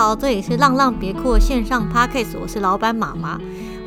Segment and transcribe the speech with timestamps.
[0.00, 3.38] 好，这里是浪浪别哭的线上 Podcast，我是老板妈妈。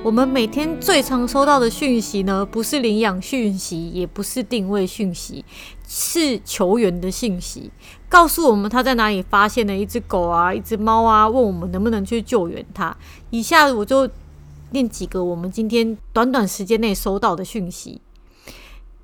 [0.03, 5.43] 我们每天最常收到的讯息呢，不是领养讯息，也不是定位讯息，
[5.87, 7.71] 是求援的信息，
[8.07, 12.95] 告诉我们他在哪里发现了一只狗啊，一只猫啊，问我们能不能去救援他。
[13.31, 14.07] 以下我就
[14.69, 17.99] 念几个我们今天短短时间内收到的讯息。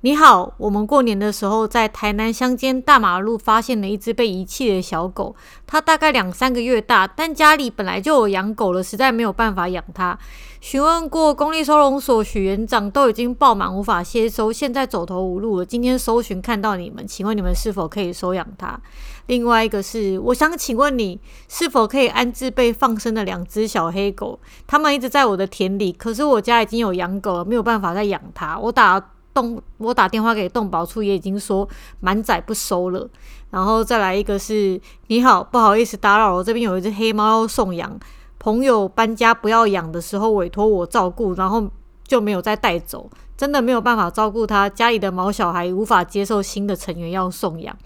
[0.02, 5.36] 你好，我们过年的时候在台南乡间大马路发现了一只被遗弃的小狗，
[5.66, 10.18] 它大概两三个月大，但家里本来就有养狗了，实在没有办法养它。
[10.62, 15.66] 询问过公立收容所许园长，都已经爆满，无法接收，现在走投无路了。
[15.66, 18.80] 今天搜寻看到你们，请问你们是否可以收养它？
[19.26, 24.40] 另外一个是，我想请问你是否可以安置被放生的两只小黑狗？
[24.66, 28.58] 它们一直在我的田里，可是我家已经有养狗了，没有办法再养它。
[28.58, 29.10] 我打。
[29.32, 31.68] 动我打电话给动保处，也已经说
[32.00, 33.08] 满载不收了。
[33.50, 37.98] 然后再来一个是，你好，不好意思打扰，我这边有一只黑猫要送养，
[38.38, 41.68] 朋友搬家不要养的时候委托我照顾，然后
[42.06, 47.76] 就没有再带走，真的没有办法照顾它，家里的毛小孩无法接受新的成员要送养。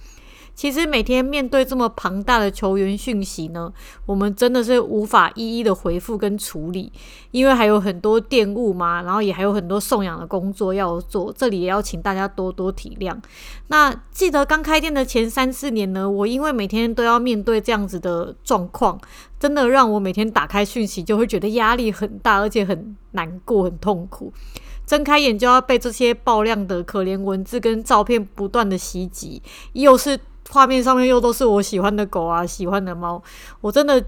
[0.54, 3.72] 其实每天面对这么庞大的球员讯息呢，
[4.06, 6.92] 我们真的是无法一一的回复跟处理，
[7.32, 13.16] 因为还有很多电务嘛，然后也还有很多送养的工作要做，这里也要请大家多多体谅。
[13.66, 18.98] 那记得刚开店的前三四年呢，我因为每天都要面对这样子的状况，
[19.40, 24.32] 真的让我每天打开讯息就会觉得压力很大，而且很难过、很痛苦。
[24.86, 30.16] 睁开眼就要被这些爆量的可怜文字跟照片不断的袭击，又是。
[30.54, 33.20] 画面上面又都是我喜欢的狗啊，喜欢的猫，
[33.60, 34.00] 我真的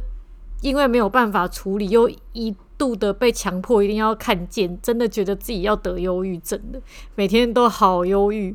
[0.61, 6.81] 因为没有办法处理，又一度的被强迫一定要看见，真的觉得自己要得忧郁症了，
[7.17, 8.55] 每天都好忧郁。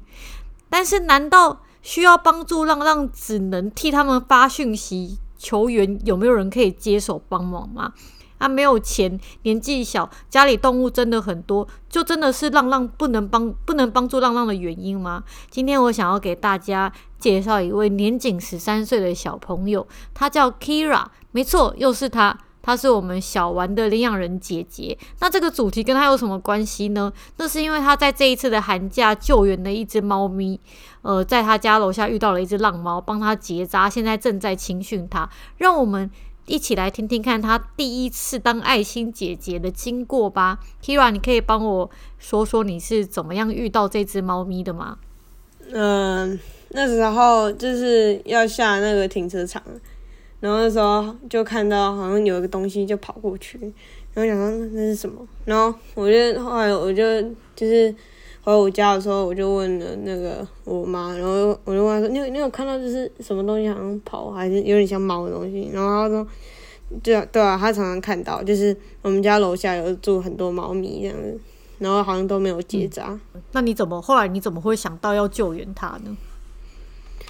[0.69, 5.99] 但是，难道需要帮助浪浪只能替他们发讯息求援？
[6.05, 7.91] 有没有人可以接手帮忙吗？
[8.41, 15.23] 他、没有钱，年纪小，家里动物真的很多，就真的是浪浪不能帮不能帮助浪浪的原因吗？
[15.51, 24.97] 今天我想要给大家介绍一位年仅十三岁的小朋友，他叫 Kira，没错，又是他，他是我们小丸的领养人姐姐。
[25.19, 27.13] 那这个主题跟他有什么关系呢？
[27.37, 30.59] 那是因为他在这一次的寒假救援了一只猫咪，
[31.03, 36.09] 呃，在他家楼下遇到了一只浪猫，帮他结扎，现在正在青训他，让我们。
[36.51, 41.89] 一起来听听看他第一次当爱心姐姐的经过吧，Kira，你可以帮我
[42.19, 44.97] 说说你是怎么样遇到这只猫咪的吗？
[45.71, 46.37] 嗯，
[46.71, 49.63] 那时候就是要下那个停车场，
[50.41, 53.57] 然后那时候就看到好像有一个东西就跑过去，
[54.13, 57.21] 然后想说那是什么，然后我就后来我就
[57.55, 57.95] 就是。
[58.43, 66.27] 回我家的时候，我就问了那个我妈，然后我就问她说：“你有你有看到就是什么东西好像跑，还是有点像猫的东西？”然后她说
[67.03, 71.39] ：“对啊，对啊，她常常看到，就是我们家楼下有住很多猫咪这样子，
[71.77, 73.09] 然后好像都没有结扎。
[73.35, 76.17] 嗯”那你怎么后来你怎么会想到要救援它呢？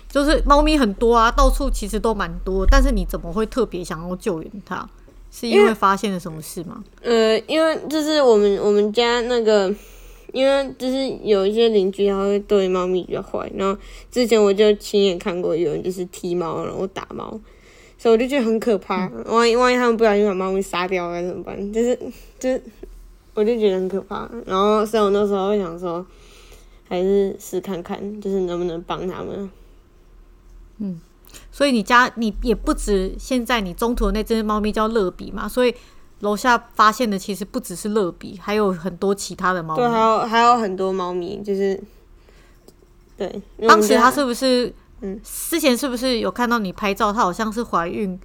[0.10, 4.90] 就是猫咪很多啊，到处其实都蛮多，但是你怎么会特别想要救援它？
[5.30, 6.82] 是因为发现了什么事吗？
[7.02, 9.76] 呃，因为就是我们我们家那个。
[10.32, 17.40] 因为就是有一些邻居他会对猫咪比较坏，然后之前我就亲眼看过有人就是踢猫然后打猫，
[17.98, 19.10] 所以我就觉得很可怕。
[19.26, 21.74] 万一万一他们不小心把猫咪杀掉该怎么办？
[21.74, 22.00] 就是
[22.40, 22.64] 就是
[23.34, 24.30] 我就觉得很可怕。
[24.46, 26.06] 然后所以我那时候会想说，
[26.88, 29.50] 还是试看看，就是能不能帮他们。
[30.78, 31.00] 嗯，
[31.52, 35.76] 所以你家你也不止现在你中途的那只猫咪叫乐比嘛，所以。
[36.22, 39.82] 楼下发现的其实不只是乐比，还有很多其他的猫咪。
[39.82, 41.80] 对，还有还有很多猫咪，就是
[43.18, 43.42] 对。
[43.68, 47.12] 当时他是不是嗯，之前是不是有看到你拍照？
[47.12, 48.20] 他好像是怀孕，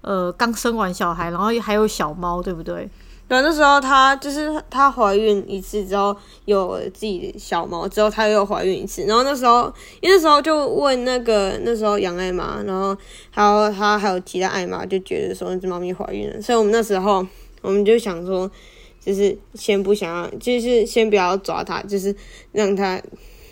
[0.00, 2.88] 呃，刚生完小孩，然后还有小猫，对不对？
[3.30, 6.16] 对，那时候她就是她怀孕一次之后，
[6.46, 9.04] 有自己的小猫之后，她又怀孕一次。
[9.04, 12.96] 然后那时候，因为那时候就问那个那时候杨爱妈，然后
[13.30, 17.24] 还有她还有其他爱妈就觉得说那只猫咪怀孕了，所以我们那时候
[17.62, 18.50] 我们就想说，
[18.98, 22.12] 就是先不想要，就是先不要抓它，就是
[22.50, 23.00] 让它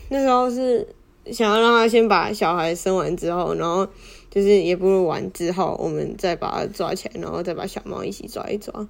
[0.08, 0.88] 那时候是
[1.30, 3.86] 想要让它先把小孩生完之后，然后
[4.28, 8.88] 就是也不如完之后，我们再把它抓起来，然后再把小猫一起抓一抓。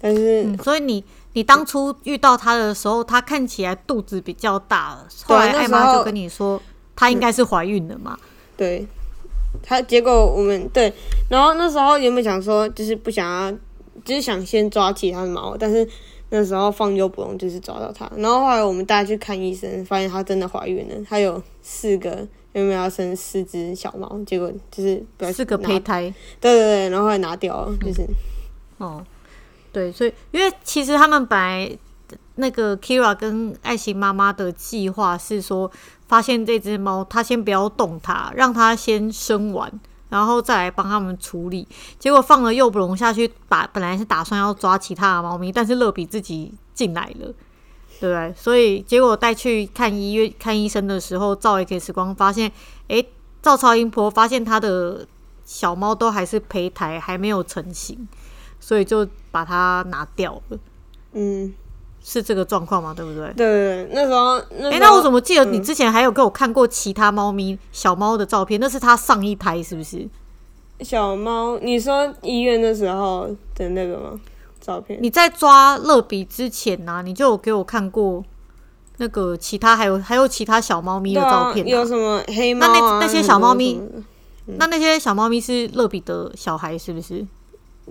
[0.00, 1.04] 但是，嗯、所以你
[1.34, 5.06] 你当初遇到他的时候，他看起来肚子比较大了。
[5.24, 6.60] 后来艾妈就跟你说，
[6.96, 8.18] 她应该是怀孕了嘛？
[8.56, 8.86] 对，
[9.62, 10.92] 他结果我们对，
[11.28, 13.52] 然后那时候原本想说，就是不想要，
[14.04, 15.86] 就是想先抓其他的毛，但是
[16.30, 24.20] 那时候放诱捕笼就是抓到它，然后后来我们带去看医生，发现它真的怀孕了，它有四个，有没有要生四只小猫？
[24.26, 25.02] 结果就是
[25.32, 26.02] 四个胚胎，
[26.40, 28.14] 对对对，然后后来拿掉了，就是、嗯、
[28.78, 29.04] 哦，
[29.72, 31.78] 对，所以因为其实他们本来
[32.36, 35.70] 那个 Kira 跟爱心妈妈的计划是说，
[36.08, 39.72] 发现这只猫，他先不要动它，让它先生完。
[40.08, 47.32] 然后再来帮他们处理，结果放了诱捕笼下去，把本来是打算要抓其他的猫咪，但是乐比自己进来了，
[48.00, 48.34] 对不对？
[48.36, 52.50] 所以结果带去看医院看医生的时候，照 X 光发现，
[52.88, 53.08] 诶，
[53.40, 55.06] 照超音波发现他的
[55.44, 58.08] 小猫都还是胚胎，还没有成型，
[58.60, 60.58] 所以就把它拿掉了。
[61.14, 61.52] 嗯。
[62.02, 62.94] 是这个状况吗？
[62.96, 63.26] 对不对？
[63.34, 68.58] 对，对，对，那时候，哎、欸，那我怎么记得你之前还有给我看过其他猫咪、嗯、小猫的照片？
[68.58, 70.08] 那是它上一胎是不是？
[70.80, 74.18] 小猫，你说医院的时候的那个吗？
[74.62, 74.98] 照片？
[75.02, 78.24] 你在抓乐比之前呢、啊，你就有给我看过
[78.96, 81.70] 那个其他还有还有其他小猫咪的照片、啊啊？
[81.70, 82.72] 有什么黑猫、啊？
[82.72, 83.78] 那那那些小猫咪，
[84.46, 87.26] 嗯、那那些小猫咪是乐比的小孩是不是？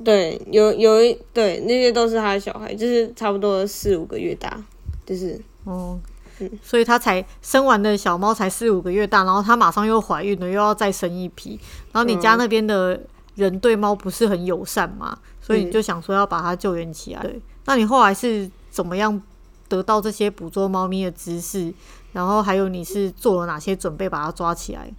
[0.04, 4.62] 对，有有一对那些都是他的小孩，就是差不多四五个月大，
[5.06, 6.00] 就是哦，
[6.40, 11.60] 嗯，所以他才生完的小猫才四五个月大，然后他马上又怀孕了，又要再生一批，
[11.92, 13.00] 然后你家那边的
[13.36, 17.22] 人对猫不是很友善嘛，嗯、所以你就想说要把它救援起来。
[17.22, 19.22] 对，那你后来是怎么样
[19.68, 21.74] 得到这些捕捉猫咪的知识？
[22.14, 24.92] 然后还有你是做了哪些准备把它抓起来？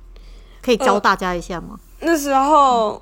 [0.62, 1.80] 可以教大家一下吗？
[2.00, 2.94] 呃、那时候。
[2.94, 3.00] 嗯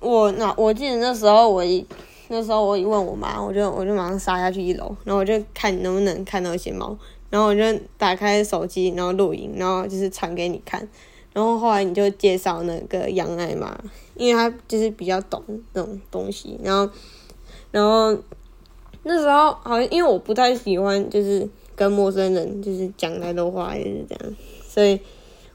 [0.00, 1.84] 我那我记得那时候我一
[2.28, 6.96] 那时候我一问我妈，我就我就马上杀下去一楼，然后我就看能不能看到一些猫，
[7.30, 7.62] 然后我就
[7.96, 10.86] 打开手机，然后录影，然后就是传给你看，
[11.32, 13.76] 然后后来你就介绍那个杨爱妈，
[14.14, 15.42] 因为她就是比较懂
[15.74, 16.92] 这种东西，然后
[17.70, 18.16] 然后
[19.02, 25.00] 那时候好像因为我不太喜欢就是跟陌生人就是讲太多话，就是这样，所以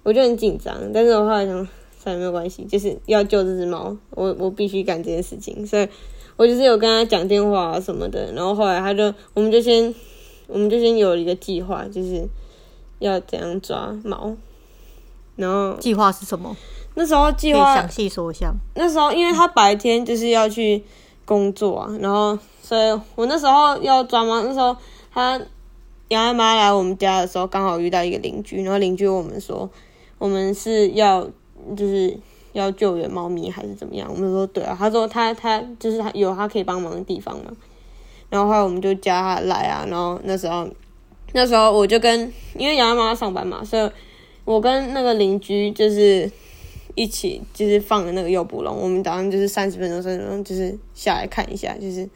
[0.02, 1.68] 我就很紧张，但是我后来想。
[2.04, 5.88] 算没有关系，就是要救这只猫，我我必须干这件事情，所以
[6.36, 9.96] 我就是有跟他讲电话啊什么的，然后后来他就，我们就先，
[10.48, 12.28] 我们就先有一个计划，就是
[13.00, 14.36] 要怎样抓猫，
[15.38, 16.54] 然后计划是什么？
[16.96, 18.54] 那时候计划详细说一下。
[18.76, 20.84] 那时候因为他白天就是要去
[21.24, 24.76] 工作啊，然后所以我那时候要抓猫，那时候
[25.14, 25.40] 他
[26.10, 29.70] 杨阿妈来我们家的时候，刚好遇到一个邻居，然后邻居问我们说，
[30.18, 31.30] 我们是要。
[31.76, 32.18] 就是
[32.52, 34.08] 要救援猫咪还是怎么样？
[34.14, 37.52] 我们说对啊，他说他他就是他有他可以帮忙的地方嘛。
[38.30, 39.86] 然后后来我们就加他来啊。
[39.90, 40.68] 然后那时候
[41.34, 43.92] 那时候我就跟因为杨妈妈上班嘛，所以
[44.46, 46.30] 我跟那个邻居就是
[46.96, 48.76] 一起就是放的那个诱捕笼。
[48.76, 52.08] 我们打算就是三十分钟三十分钟就是下来看一下，就是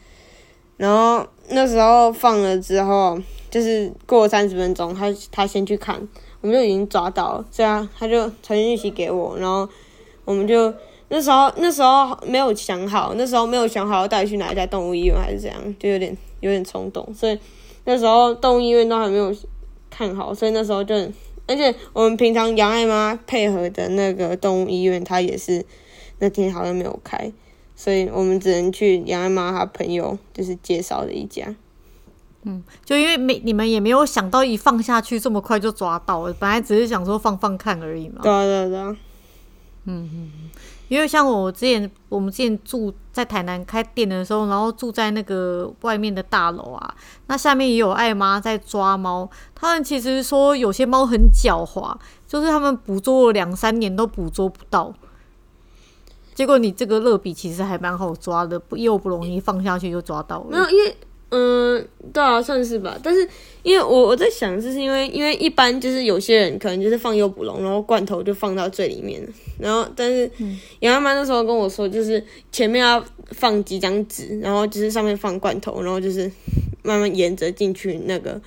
[0.76, 3.18] 然后那时候放了之后，
[3.50, 6.06] 就是过了三十分钟，他他先去看。
[6.40, 9.68] 我们就已经抓到了，这样他就传讯息给我，然后
[10.24, 10.72] 我们就
[11.08, 17.38] 那时候那时候没有想好，那时候没有想好要带去哪一家动物医院还是怎样，就有点有点冲动，所以
[17.84, 19.34] 那时候动物医院都还没有
[19.90, 20.94] 看好，所以那时候就，
[21.46, 25.64] 而且我们平常杨爱妈配合的那个动物医院，他也是
[26.18, 27.32] 那天好像没有开，
[27.74, 31.56] 所以我们只能去杨爱妈她朋友就是介绍的一家。
[32.48, 38.20] 嗯，就因为没你们也没有想到一放下去这么快就抓到了，本来只是想说放放看而已嘛。
[38.22, 38.96] 对对对。
[39.90, 40.30] 嗯嗯，
[40.88, 46.94] 因为像我之前，我们之前住在台南开店的时候，然后住在那个外面的大楼啊，
[47.26, 49.28] 那下面也有爱妈在抓猫。
[49.54, 51.94] 他们其实说有些猫很狡猾，
[52.26, 54.92] 就是他们捕捉了两三年都捕捉不到。
[56.34, 60.46] 结果你这个乐比其实还蛮好抓的，不又不容易放下去就抓到了。
[60.50, 60.96] 没有，因为。
[61.30, 62.98] 嗯，对啊，算是吧。
[63.02, 63.28] 但是
[63.62, 69.22] 因为我我在想，就是因为因为一般就是有些人可能就是放诱捕笼，然后罐头就放到最里面，
[69.58, 70.30] 然后但是
[70.80, 76.32] 杨妈妈那时候跟我说，就是前面要放几张纸，然后就是上面放罐头，然后就是
[76.82, 78.40] 慢慢沿着进去那个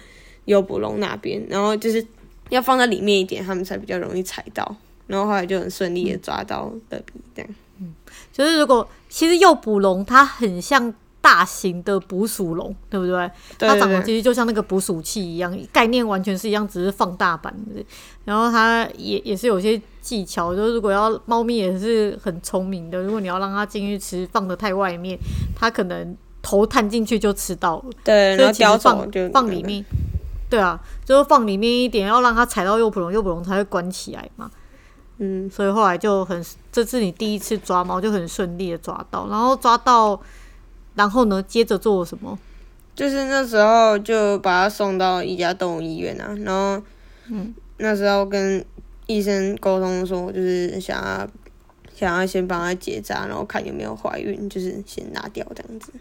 [0.45, 2.03] 诱捕笼那边，然后就是
[2.50, 7.55] 要放在里面一点，他们才比较容易踩到，然后后来就很顺利的抓到乐比这样。
[7.79, 7.93] 嗯，
[8.33, 10.91] 就是如果其实诱捕笼它很像。
[11.21, 13.15] 大型的捕鼠笼，对不对？
[13.15, 17.85] 对对对，它长得其实就像那个捕鼠器一样，概念完全是一样，只是放大版的。
[18.25, 25.15] 然后它也也是有些技巧，就是如果要猫咪也是很聪明的，如果你要让它进去吃，放得太外面，
[25.55, 27.85] 它可能头探进去就吃到了。
[28.03, 29.85] 对，所以其实放放里面，
[30.49, 34.49] 对啊，就是放里面一点，要让它踩到诱捕笼，诱捕笼才会关起来嘛。
[35.19, 40.19] 嗯，所以后来就很，这是你第一次抓猫就很顺利的抓到，然后抓到。
[40.95, 41.41] 然后呢？
[41.43, 42.38] 接着做什么？
[42.93, 46.83] 就是那时候就把他送到一家动物医院啊，然后，
[47.29, 48.63] 嗯，那时候跟
[49.07, 51.27] 医生沟通说，就是想要
[51.95, 55.93] 想要先帮他结扎，然后看有没有怀孕，就是先拿掉这样子。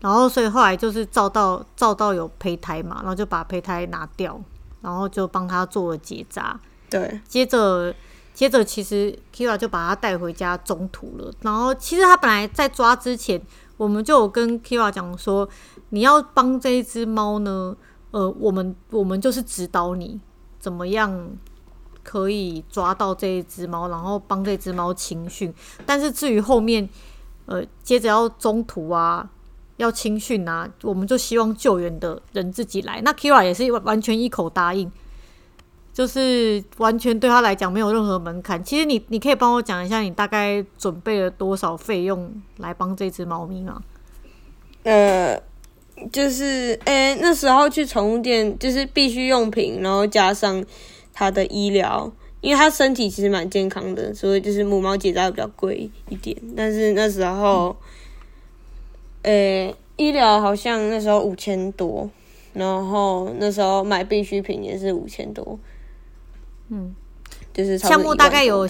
[0.00, 4.40] 然后，所以后来就是照到照到有胚胎嘛，然后就把胚胎拿掉，
[4.80, 6.58] 然后就帮他做了结扎。
[6.88, 7.94] 对，接着
[8.34, 11.32] 接着，其实 Kira 就把他带回家中途了。
[11.42, 13.40] 然后，其实他本来在抓之前，
[13.82, 15.48] 我们就有跟 Kira 讲说，
[15.88, 17.76] 你要帮这一只猫呢，
[18.12, 20.20] 呃，我们我们就是指导你
[20.60, 21.30] 怎么样
[22.04, 25.52] 可以抓到这一只猫，然后帮这只猫清训。
[25.84, 26.88] 但是至于后面，
[27.46, 29.28] 呃，接着要中途啊。
[29.78, 33.00] 要清训啊，我们就希望救援的人自己来。
[33.00, 34.88] 那 Kira 也是完全一口答应，
[35.92, 38.62] 就是完全对他来讲没有任何门槛。
[38.64, 43.82] 其实你你可以帮我讲一下，你大概准备了多少费用来帮这只猫咪吗？
[44.84, 45.40] 呃，
[46.10, 50.64] 就是诶、欸，那时候去宠物店，就是必需用品，然后加上
[51.12, 56.36] 它的医疗，因为它身体其实蛮健康的，所以就是母猫结扎比较贵一点。
[56.56, 57.68] 但是那时候。
[57.68, 57.86] 嗯
[59.24, 62.10] 诶、欸，医疗好像那时候五千多，
[62.54, 65.56] 然后那时候买必需品也是五千多，
[66.72, 66.94] 嗯，
[67.52, 68.68] 就是项目大概有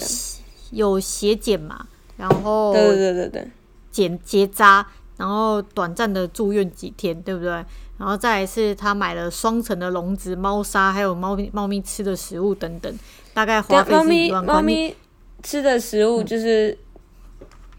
[0.71, 3.47] 有血检嘛，然后对对对对
[3.89, 4.85] 检结扎，
[5.17, 7.51] 然后短暂的住院几天，对不对？
[7.97, 12.99] 然后再来是他买了双层的笼子、猫砂，还有猫咪猫咪吃的食物等等，
[13.33, 14.53] 大概花费是一万块。
[14.53, 14.95] 猫咪
[15.41, 16.69] 吃的食物就是。
[16.69, 16.77] 嗯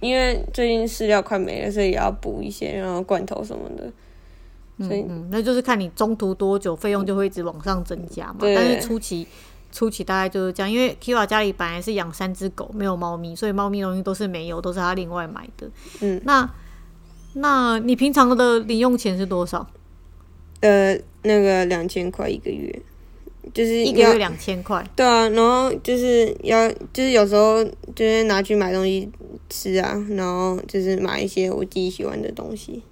[0.00, 3.90] 因为最近饲料快没了，所以也要补一些，然后罐头什么的。
[4.86, 8.40] 所以嗯，嗯，那就是看你中途多久，费用就会一直往上增加嘛。
[8.40, 9.26] 但是初期
[9.74, 15.68] 初期大概就是这样，因为 Kira 家里本来是养三只狗，没有猫咪，所以猫咪东西都是没有，都是他另外买的。
[16.00, 16.48] 嗯，那
[17.34, 19.66] 那你平常的零用钱是多少？
[20.60, 22.82] 呃，那个两千块一个月。
[23.52, 27.62] 就是一个月两千块，对啊，然后就是要，就是有时候
[27.94, 29.06] 就是拿去买东西
[29.50, 32.82] 吃啊，然后就是买一些我自己喜欢的东西。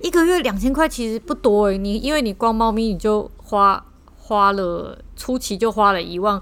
[0.00, 3.84] 一个月两千块其实不多诶，你因为你光猫咪你就花
[4.32, 6.40] 花了初期就花了一万，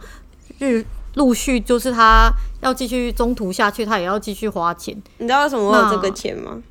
[0.61, 2.31] 日陆续就是他
[2.61, 4.97] 要继续中途下去，他也要继续花钱。
[5.19, 6.63] 你知道为什么我有这个钱吗？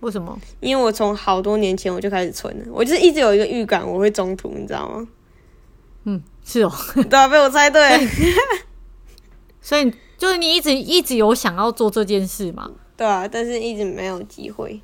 [0.00, 0.38] 为什么？
[0.60, 5.06] 因为我从好多年前我就开始存了，我就是一直有一个预感我会中途，你知道吗？
[6.04, 8.08] 嗯，是哦，对啊， 被我猜对。
[9.60, 12.70] 所以就是你一直一直有想要做这件事嘛？
[12.96, 14.80] 对啊，但是一直没有机会。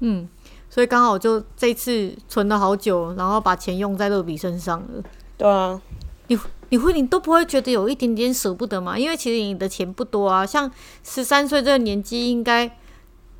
[0.00, 0.28] 嗯，
[0.74, 5.00] 所以刚好就这次存了好久，然后把钱用在乐比身上了。
[5.38, 5.80] 对啊，
[6.26, 6.36] 你
[6.70, 8.98] 你会你都不会觉得有一点点舍不得吗？
[8.98, 10.68] 因为其实你的钱不多啊，像
[11.04, 12.68] 十三岁这个年纪，应该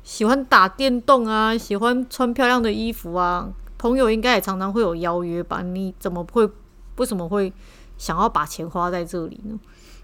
[0.01, 3.49] 喜欢打电动啊，喜欢穿漂亮的衣服啊。
[3.77, 5.61] 朋友应该也常常会有邀约吧？
[5.61, 6.49] 你怎么会？
[6.95, 7.51] 为什么会
[7.97, 9.59] 想要把钱花在这里呢？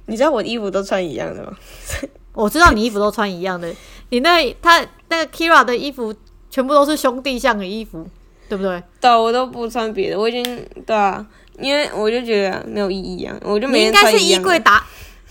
[0.07, 1.53] 你知道我衣服都穿一样的吗？
[2.35, 3.73] 我知道你衣服都穿一样的。
[4.09, 6.13] 你那他那个 Kira 的衣服
[6.51, 8.05] 全部都是兄弟像的衣服，
[8.48, 8.84] 对不对？
[9.00, 10.20] 对，我都不穿别的。
[10.20, 10.43] 我已经
[10.86, 11.25] 对啊，
[11.58, 13.36] 因为我就觉得没有意义啊。
[13.41, 14.20] 我就每天穿一样的。
[14.20, 14.86] 你应该是衣柜打，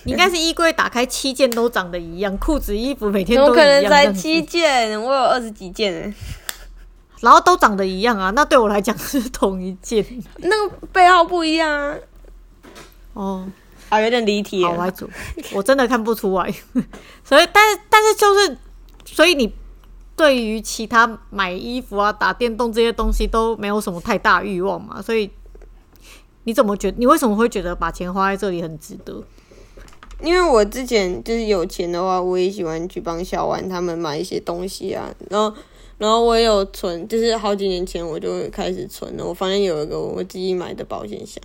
[0.04, 3.54] 你应该是衣柜打开七件都长得一样，裤子衣服每天都一样。
[3.56, 5.00] 可能才七件？
[5.00, 6.14] 我有二十几件哎。
[7.20, 10.02] 然后都长得一样啊，那对我来讲是同一件。
[10.38, 11.94] 那个背号不一样啊。
[13.12, 13.46] 哦，
[13.90, 14.64] 啊，有点离题。
[14.64, 14.92] 好，我
[15.52, 16.50] 我真的看不出来。
[17.22, 18.56] 所以，但是，但是就是，
[19.04, 19.52] 所以你
[20.20, 25.00] 对于其他买衣服啊、打电动这些东西都没有什么太大欲望嘛？
[25.00, 25.30] 所以
[26.44, 26.98] 你怎么觉得？
[26.98, 29.24] 你为什么会觉得把钱花在这里很值得？
[30.22, 35.56] 因为我之前就是有钱的话，我也喜欢去帮小丸他们买一些东西啊，然后。
[35.96, 39.26] 然后我也有存，就是好几年前我就开始存了。
[39.26, 41.38] 我发现有一个我自己买的保险箱，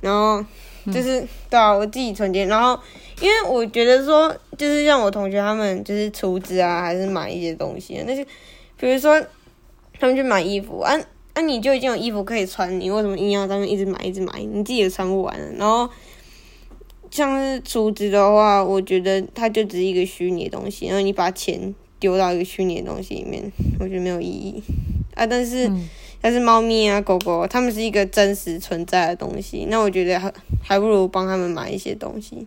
[0.00, 0.44] 然后
[0.92, 2.48] 就是、嗯、对啊，我自己存钱。
[2.48, 2.78] 然后
[3.20, 8.24] 因为我觉得说，就是像我同学他们就是储值啊，还是买一些东西，那些
[8.78, 9.20] 比如说
[9.98, 10.94] 他们去买衣服，啊
[11.34, 14.40] 啊，你就已经有衣服可以穿，你为什么硬要他们一直买一直买？
[14.40, 15.38] 你自己也穿不完。
[15.56, 15.88] 然后
[17.10, 21.74] 像是储值的话，我觉得它就只是一个虚拟的东西，然后你把钱。
[21.98, 23.50] 丢到一个虚拟的东西里面，
[23.80, 24.62] 我觉得没有意义
[25.14, 25.26] 啊。
[25.26, 25.66] 但是，
[26.20, 30.32] 但是猫咪啊、狗狗，它们是一个真实存在的东西，那我觉得还
[30.62, 32.46] 还不如帮他们买一些东西，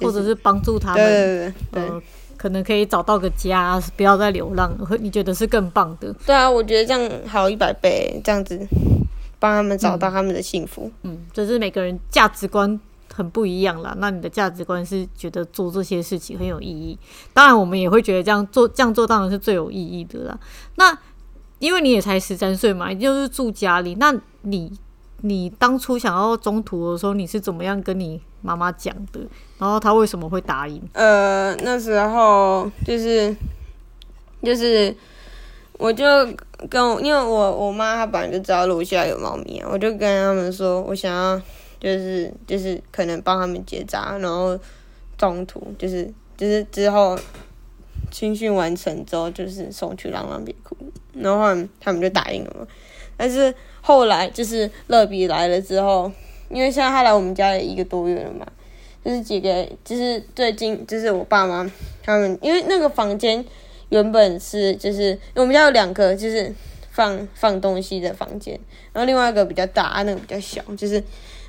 [0.00, 2.02] 或者是帮助他们，对对对，对、呃，
[2.36, 4.76] 可能可以找到个家，不要再流浪。
[5.00, 6.12] 你觉得是更棒的？
[6.26, 8.58] 对啊，我觉得这样好一百倍，这样子
[9.38, 10.90] 帮他们找到他们的幸福。
[11.02, 12.80] 嗯，这、嗯就是每个人价值观。
[13.10, 13.96] 很不一样啦。
[13.98, 16.96] 那你的价值观是觉得做这些事情很有意义，
[17.32, 20.38] 当然我们也会觉得这样做这样做当然是最有意义的啦。
[20.76, 20.96] 那
[21.58, 23.94] 因为你也才十三岁嘛，就是住家里。
[23.96, 24.70] 那你
[25.22, 29.20] 你当初想要中途的时候，你是怎么样跟你妈妈讲的？
[29.58, 30.80] 然后她为什么会答应？
[30.92, 33.34] 呃，那时候就是
[34.42, 34.94] 就是，
[35.72, 36.04] 我就
[36.70, 41.40] 跟我因为我我妈她本来就知道楼下有猫咪啊，我就跟他们说我想要
[41.80, 44.58] 就是就是可能帮他们结扎，然后
[45.16, 47.18] 中途就是就是之后。
[48.10, 50.74] 青训完成之后，就是送去浪浪别哭，
[51.20, 52.66] 然后他们就答应了嘛。
[53.16, 56.10] 但是后来就是乐比来了之后，
[56.48, 58.46] 因为现在他来我们家也一个多月了嘛，
[59.04, 61.70] 就是几个，就是最近就是我爸妈
[62.02, 63.44] 他们，因为那个房间
[63.88, 66.54] 原本是就是我们家有两个就是
[66.90, 68.58] 放放东西的房间，
[68.92, 71.02] 然后另外一个比较大，那个比较小，就是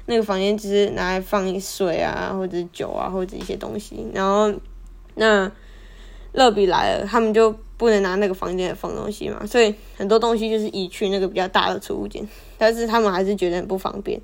[0.07, 4.53] 那个房间只是拿来放水啊，或者酒啊，或者一些东西，然后
[5.15, 5.51] 那。
[6.33, 14.19] 乐比来了，他们就不能拿那个房间来放东西嘛，所以很多东西就是移去那个比较大的储物间，但是他们还是觉得很不方便，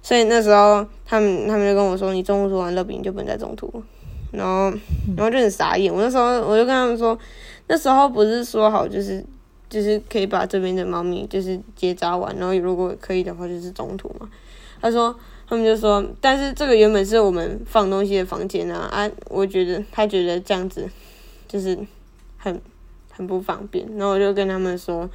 [0.00, 3.82] 所以那时候他们他们就跟我说：“你中途完乐比你就不能在中途。”
[4.30, 4.70] 然后
[5.16, 5.92] 然后就很傻眼。
[5.92, 7.18] 我那时候我就跟他们说
[7.66, 9.24] ：“那时候不是说好就是
[9.68, 14.28] 就是可以把这边的猫咪就是结扎完，然后如果可以的话就是中途嘛。”
[14.80, 15.12] 他说
[15.48, 20.88] 他们就说：“但是这个原本是我们放东西的房间啊啊！”我觉得他觉得这样子。
[21.46, 21.78] 就是
[22.36, 22.60] 很
[23.16, 25.08] 很不方便，然后我就跟他们说，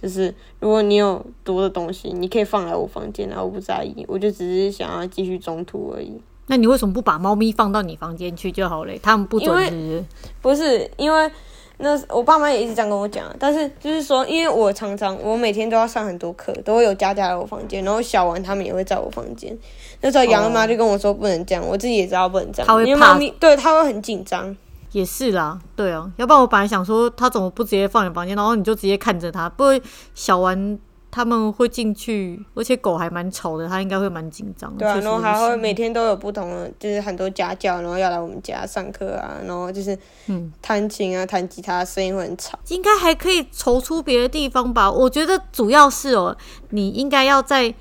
[0.00, 6.20] 就是如果你有多的东西，你可以放来我房间，然后我不在意，我就只是想要继续中途而已。
[6.46, 8.98] 那你为什么不把猫咪放到你房间去就好嘞？
[9.02, 10.04] 他们不准是
[10.40, 10.90] 不是？
[10.96, 11.30] 因为
[11.78, 19.56] 那我爸妈也一直这样跟我讲，但是就是说，因为我常常我每天都要上很多课，都会有佳佳来我房间，然后小王他们也会在我房间。
[20.00, 24.54] 那时候杨妈就跟我说不能这样，我自己也知道不能这样，因为猫咪对他会很紧张。
[24.92, 29.82] 也是啦，对啊，要不然我本来想说他怎么不直接放你房间，然后你就直接看着他，不会
[30.14, 30.78] 小玩
[31.10, 34.74] 他们会进去，而且狗还蛮吵的，他应该会蛮紧张。
[34.76, 42.58] 对啊，然后还会每天都有不同的，就是很多家教，然后要来我们家上课啊，然后就是嗯弹琴啊、弹吉他，声音会很吵。
[42.68, 44.90] 应该还可以筹出别的地方吧？
[44.90, 46.36] 我觉得主要是哦，
[46.70, 47.74] 你应该要在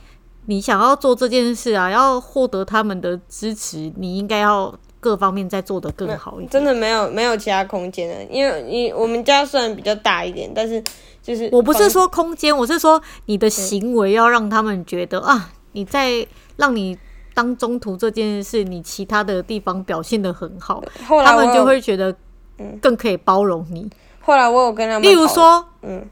[0.46, 4.74] 你想要做这件事啊，要获得他们的支持，你应该要。
[5.02, 8.24] 各方面再做得更好一点，真的没有没有其他空间了。
[8.30, 10.82] 因为你我们家虽然比较大一点，但是
[11.22, 16.98] 就是我不是说空间，我是说你的行为要让他们觉得啊，你在让你
[17.34, 20.82] 当中途这件事，你其他的地方表现的很好，
[21.26, 22.16] 他们就会觉得
[22.80, 23.90] 更可以包容你。
[24.22, 26.08] 后来我有跟他们，例如说，嗯，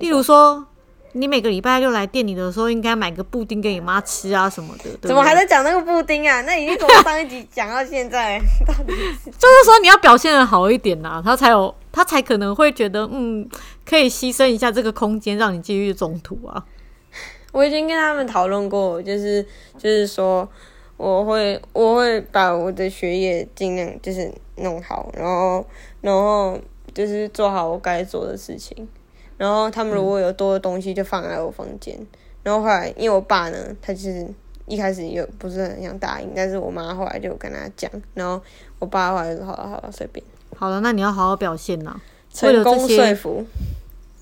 [0.00, 0.66] 例如说。
[1.14, 4.90] 你每个礼拜六来店里的时候，应该买个布丁给你妈吃啊什么的。
[5.02, 6.40] 怎么还在讲那个布丁啊？
[6.42, 13.48] 那已经从上一集讲到现在， 到底是就是说你要表现的好一点呐、啊，他才有他才可能会觉得嗯，
[13.84, 16.64] 可以牺牲一下这个空间，让你继续中途啊。
[17.52, 19.46] 我已经跟他们讨论过，就是
[19.76, 20.48] 就是说
[20.96, 25.66] 我会我会把我的学业尽量就是弄好，然后
[26.00, 26.58] 然后
[26.94, 28.88] 就是做好我该做的事情。
[29.42, 31.96] 然后他们如果有多的东西，就放在我房间。
[31.98, 32.06] 嗯、
[32.44, 34.24] 然后后来，因为我爸呢，他其实
[34.66, 37.90] 一开始又不是很想答应，但是我妈后来就跟他讲。
[38.14, 38.40] 然后
[38.78, 40.24] 我爸后来就说：“好了好了，随便。”
[40.56, 41.96] 好了，那你要好好表现呐，
[42.32, 43.44] 成功说服。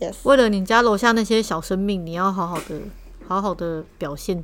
[0.01, 2.81] Yes，为了你家楼下那些小生命，你要好好的
[3.29, 4.43] 好好的表现，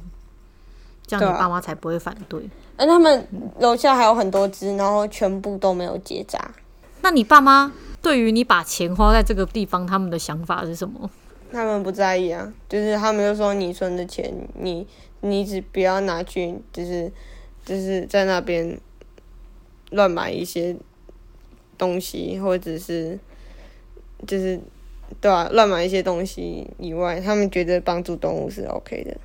[1.07, 2.51] 这样你爸妈才不会反对。
[2.77, 3.27] 而、啊、他们
[3.61, 6.39] 楼下还有很多只，然后全部都没有结扎。
[7.07, 7.73] 那你爸妈？
[8.03, 11.09] 对于你把钱花在这个地方，他们的想法是什么？
[11.53, 14.85] 他们不在意啊，就是他们就说你存的钱，你
[15.21, 17.12] 你只不要拿去，就是
[17.64, 18.77] 就是在那边
[19.90, 20.77] 乱买一些
[21.79, 23.16] 东西，或者是
[24.27, 24.61] 就是
[25.21, 29.16] 对啊，乱买一些东西以外，他们觉得帮助动物是 OK 的。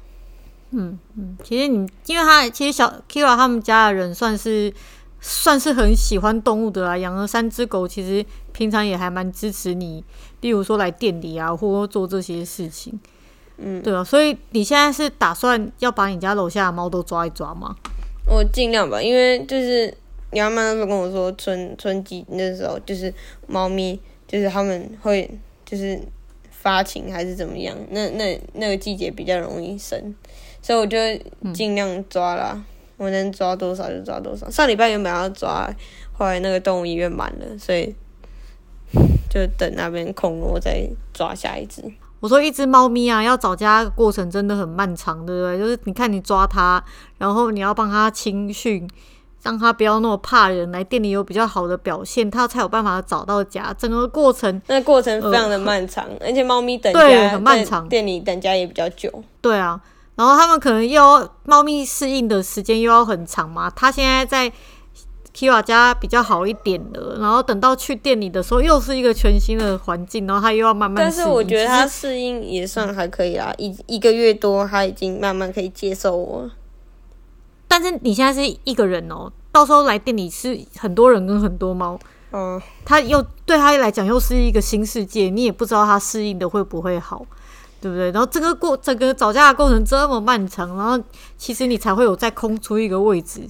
[0.70, 4.72] 嗯嗯，其实你因为他其实小 Kira 他们家的人算是。
[5.24, 10.04] 算是很喜欢动物的啦，养了三只狗，其实平常也还蛮支持你，
[10.42, 13.00] 例如说来店里啊，或做这些事情，
[13.58, 17.76] 嗯，对啊，所以你现在是打算要把你家楼下的猫都抓一抓吗？
[18.28, 19.96] 我尽量吧，因为就是
[20.32, 23.14] 你妈妈那时候跟我说春春季那时候就是
[23.48, 25.30] 猫咪就是他们会
[25.64, 26.02] 就是
[26.50, 30.16] 发情还是怎么样，那那那个季节比较容易生，
[30.64, 30.98] 所以我就
[31.54, 32.54] 尽量抓啦。
[32.56, 32.66] 嗯
[33.02, 34.48] 我能抓多少就抓多少。
[34.52, 35.68] 上礼拜原本要抓，
[36.14, 37.96] 后来那个动物医院满了，所以
[39.28, 41.84] 就等那边空了，我再抓下一只。
[42.20, 45.58] 我说一只猫咪啊，要找家的过程真的很漫长，对不对？
[45.58, 46.84] 就是你看你抓它，
[47.18, 48.88] 然后你要帮它清训，
[49.42, 53.74] 让它不要那么怕人，来店里有比较好的表现，它才有办法找到家。
[53.76, 59.12] 整个过程，那过程非常的漫长，呃、而且猫咪等家对很漫长，店里等家也比较久。
[59.42, 59.82] 对啊，
[60.22, 63.68] 然后他们可能又要猫咪适应的时间又要很长嘛。
[63.76, 64.54] 它现在在
[65.36, 71.26] Kira 家比较好一点了，然后等到去店里的时候，又是一个全新的环境，然后它又要慢慢适应。
[71.26, 76.48] 但是我觉得它适应也算还可以啦，一一个月多，它已经慢慢可以接受我。
[77.68, 81.98] 但是你现在是一个人哦，到时候来店里是很多人跟很多猫，
[82.32, 87.26] 嗯，他又对他来讲又是一个新世界，你也不知道他适应的会不会好，
[87.82, 88.12] 对不对？
[88.12, 91.04] 然后这个过整个找家的过程这么漫长，然后
[91.38, 93.42] 其实你才会有再空出一个位置，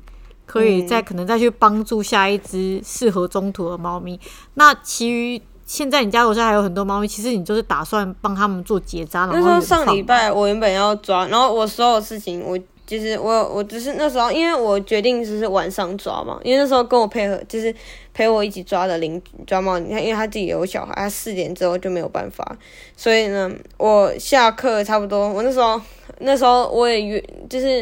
[0.45, 4.19] 可以再可能再去帮助下一只适合中途的猫咪。
[4.53, 9.27] 那其余现在你家楼下还有很多猫咪，其实你就是打算帮他们做结扎。
[9.27, 12.57] 然后那时候上礼拜我原本要抓，然后我所有事情我。
[12.91, 17.73] 其实我我只是那时候，因为我决定就是晚上抓嘛，因为那时候跟我配合，就是
[18.13, 22.57] 陪我一起抓的邻居抓猫，你看，因为他自己有小孩，他四点之后就没有办法，
[22.97, 25.79] 所以呢，我下课差不多，我那时候
[26.19, 27.77] 那时候我也约，就是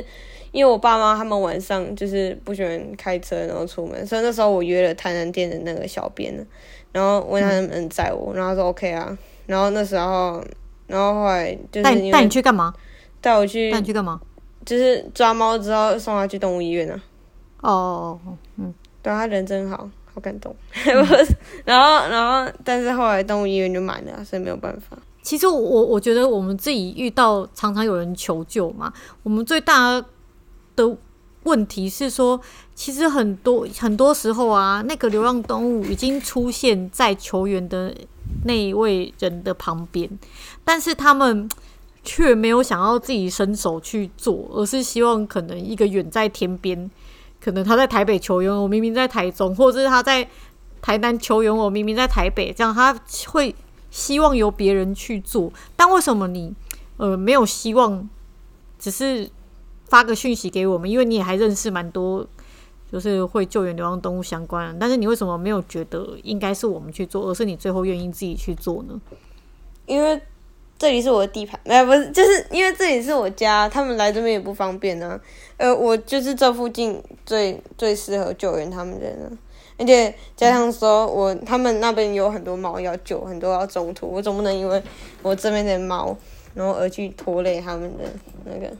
[0.51, 6.31] 因为我爸妈他们晚上就是不喜欢开车然后出门，所以那时候我约了台南店的那个小编，
[6.91, 9.17] 然后问他能不能载我，然后他说 OK 啊，
[9.47, 10.43] 然后那时候，
[10.85, 12.71] 然后后来就是带带你去干嘛？
[13.21, 14.21] 带我去带你去干嘛？
[14.65, 16.93] 就是抓猫之后送他去动物医院呢、
[17.61, 17.71] 啊。
[17.71, 18.19] 哦，
[18.57, 20.55] 嗯，对，他人真好，好感动。
[20.85, 20.95] 嗯、
[21.65, 24.97] 然后，然后，但是后来动物医院就满了，所以没有办法。
[25.21, 28.93] 其实我我觉得我们自己遇到常常有人求救嘛，
[29.23, 30.01] 我们最大
[30.75, 30.97] 的
[31.43, 32.39] 问题是说，
[32.73, 37.93] 其实很多很多时候啊，那个流浪动物已经出现在求援的
[38.45, 40.09] 那一位人的旁边，
[40.63, 41.49] 但是他们。
[42.03, 46.89] 却没有想要自己伸手去做，而是希望可能一个远在天边，
[47.41, 50.27] 可能他在台北求援，我明明在台中，或者是他在
[50.81, 53.53] 台南求援，我明明在台北，这样他会
[53.91, 55.51] 希望由别人去做。
[55.75, 56.53] 但为什么你
[56.97, 58.09] 呃没有希望，
[58.79, 59.29] 只是
[59.85, 60.89] 发个讯息给我们？
[60.89, 62.25] 因为你也还认识蛮多，
[62.89, 64.75] 就是会救援流浪动物相关。
[64.79, 68.99] 但是你为什么没有觉得应该是我们去做，而是你最后愿意自己去做呢？
[69.85, 70.19] 因为。
[70.79, 75.19] 这里是我的地盘，没有，不是，就是因为这里是我家，他们来这边也不方便呢、啊。
[75.57, 79.37] 呃，我就是这附近最最适合救援他们的人，
[79.77, 84.81] 而且加上说我他们那边有很多猫要救，很多要中途，我总不能因为
[85.21, 86.15] 我这边的猫，
[86.53, 88.05] 然后而去拖累他们的
[88.45, 88.73] 那个。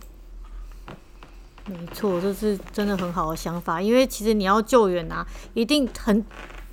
[1.66, 6.26] 没错，这是真的很好的想法，因为其实你要救援啊，一定很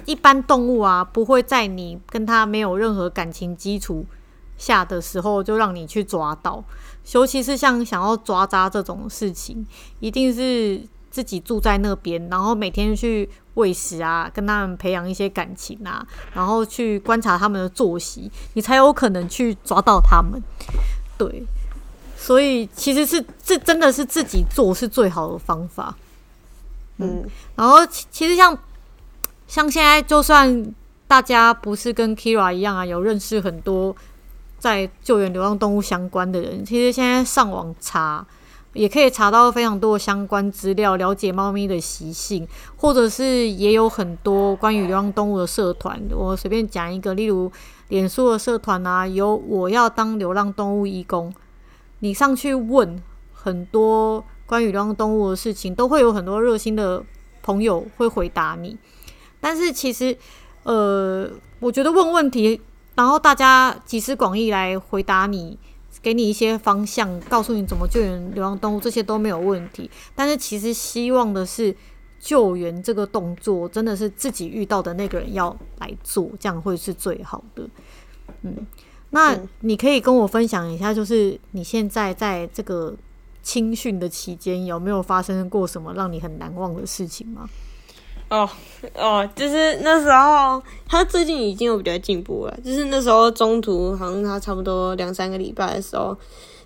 [0.04, 4.06] 一般动物啊，不会在你跟他没有任何感情基础。
[4.58, 6.62] 下的时候就让你去抓到，
[7.12, 9.66] 尤其是像想要抓渣这种事情，
[10.00, 20.42] 一定是自己住在那边，然后每天去喂食啊，跟他们培养一些感情啊，然后去观察他们的作息，你才有可能去抓到他们。
[21.16, 21.44] 对，
[22.16, 25.94] 所以其实是这真的是自己做是最好的方法。
[26.98, 28.58] 嗯，然后其实像
[29.46, 30.74] 像现在，就算
[31.06, 33.94] 大家不是跟 Kira 一样啊，有认识很多。
[34.66, 38.26] 在救援流浪动物相关的人，其实现在上网查
[38.72, 42.44] 也可以查到非常多相关资料，了解猫咪的习性，
[42.76, 46.02] 或者是也有很多关于流浪动物的社团。
[46.11, 47.48] 我随便讲一个，例如
[47.90, 51.33] 脸书的社团啊，有我要当流浪动物义工，
[52.00, 53.00] 你上去问
[53.33, 57.05] 很多关于流浪动物的事情，都会有很多热心的
[57.40, 58.76] 朋友会回答你。
[59.40, 60.18] 但是其实，
[60.64, 62.61] 呃，我觉得问问题。
[62.96, 65.56] 然后大家集思广益来回答你，
[66.02, 69.88] 给你一些方向，告诉你怎么救援流浪动物，这些都没有问题。
[70.14, 71.76] 但是其实希望的是，
[72.18, 77.68] 救援这个动作真的是自己遇到的那个人要来做，这样会是最好的。
[78.40, 78.66] 嗯，
[79.11, 82.96] 那你可以跟我分享一下，就是你现在在这个
[83.42, 87.46] 青训的期间，有没有发生过什么让你很难忘的事情吗？
[88.28, 88.48] 哦
[88.94, 92.58] 哦，就是那时候他最近已经有比较进步了。
[92.64, 96.16] 就是那时候中途好像他差不多两三个礼拜的时候，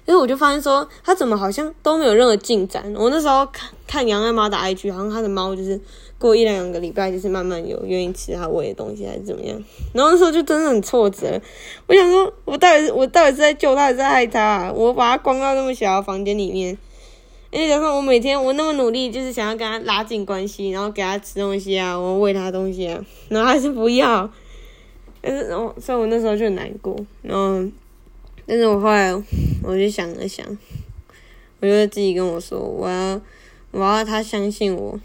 [0.06, 2.92] 因为我就发现说他怎么好像都没有任何进展。
[2.96, 5.78] 我那时候看看杨爱妈的 IG，好像他的猫就是
[6.18, 9.62] 过一两个礼拜就是慢慢有愿意吃他喂的东西还是怎么样。
[9.92, 11.38] 然后那时候就真的很挫折，
[11.86, 14.72] 我想说我到底是我到底是在救他还是在害他啊？
[14.74, 16.78] 我把他关到那么小的房间里面。
[17.50, 24.30] 因为假设我每天我那么努力，就是想要跟他拉近关系，然后给他吃东西啊，我喂他东西啊，然后还是不要。
[25.20, 26.96] 但是，我，所以我那时候就很难过。
[27.22, 27.68] 然后，
[28.46, 29.12] 但是我后来
[29.64, 30.46] 我就想了想，
[31.60, 33.20] 我就自己跟我说，我要
[33.72, 34.98] 我要他相信我，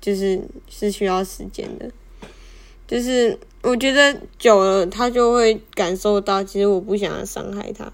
[0.00, 1.90] 就是是需要时间的。
[2.86, 7.92] 就是我觉得久了，他就会感受到，其实我不想要伤害他。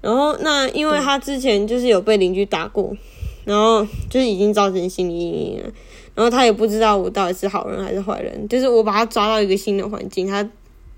[0.00, 2.96] 然后那因为他之前就是有被邻居打过，
[3.44, 5.70] 然后就是已经造成心理阴影了。
[6.14, 10.46] 然后他也不知道我到底是好人还是坏人，就是我把他抓到一个新的环境，他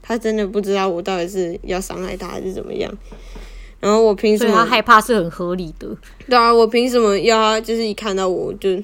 [0.01, 2.93] 他真的不知道我到底是要伤害他还是怎么样。
[3.79, 4.53] 然后我凭什么？
[4.55, 5.89] 他害怕是很合理的。
[6.29, 7.61] 对啊，我凭什么要他？
[7.61, 8.77] 就是一看到我就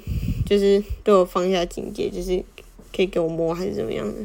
[0.45, 2.43] 就是对我放下警戒，就是
[2.95, 4.21] 可以给我摸还是怎么样的？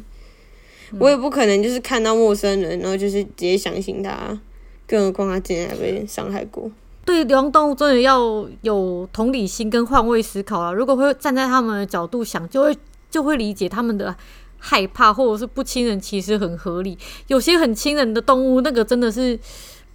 [0.91, 4.39] 嗯、我也不可能就是看到陌生人，然后就是直接相信他。
[4.87, 6.71] 更何况他之前还被伤害过。
[7.05, 10.71] 对流浪动物真的要有同理心跟换位思考啊！
[10.71, 12.77] 如果会站在他们的角度想，就会
[13.09, 14.15] 就会理解他们的
[14.57, 16.97] 害怕，或者是不亲人其实很合理。
[17.27, 19.39] 有些很亲人的动物，那个真的是，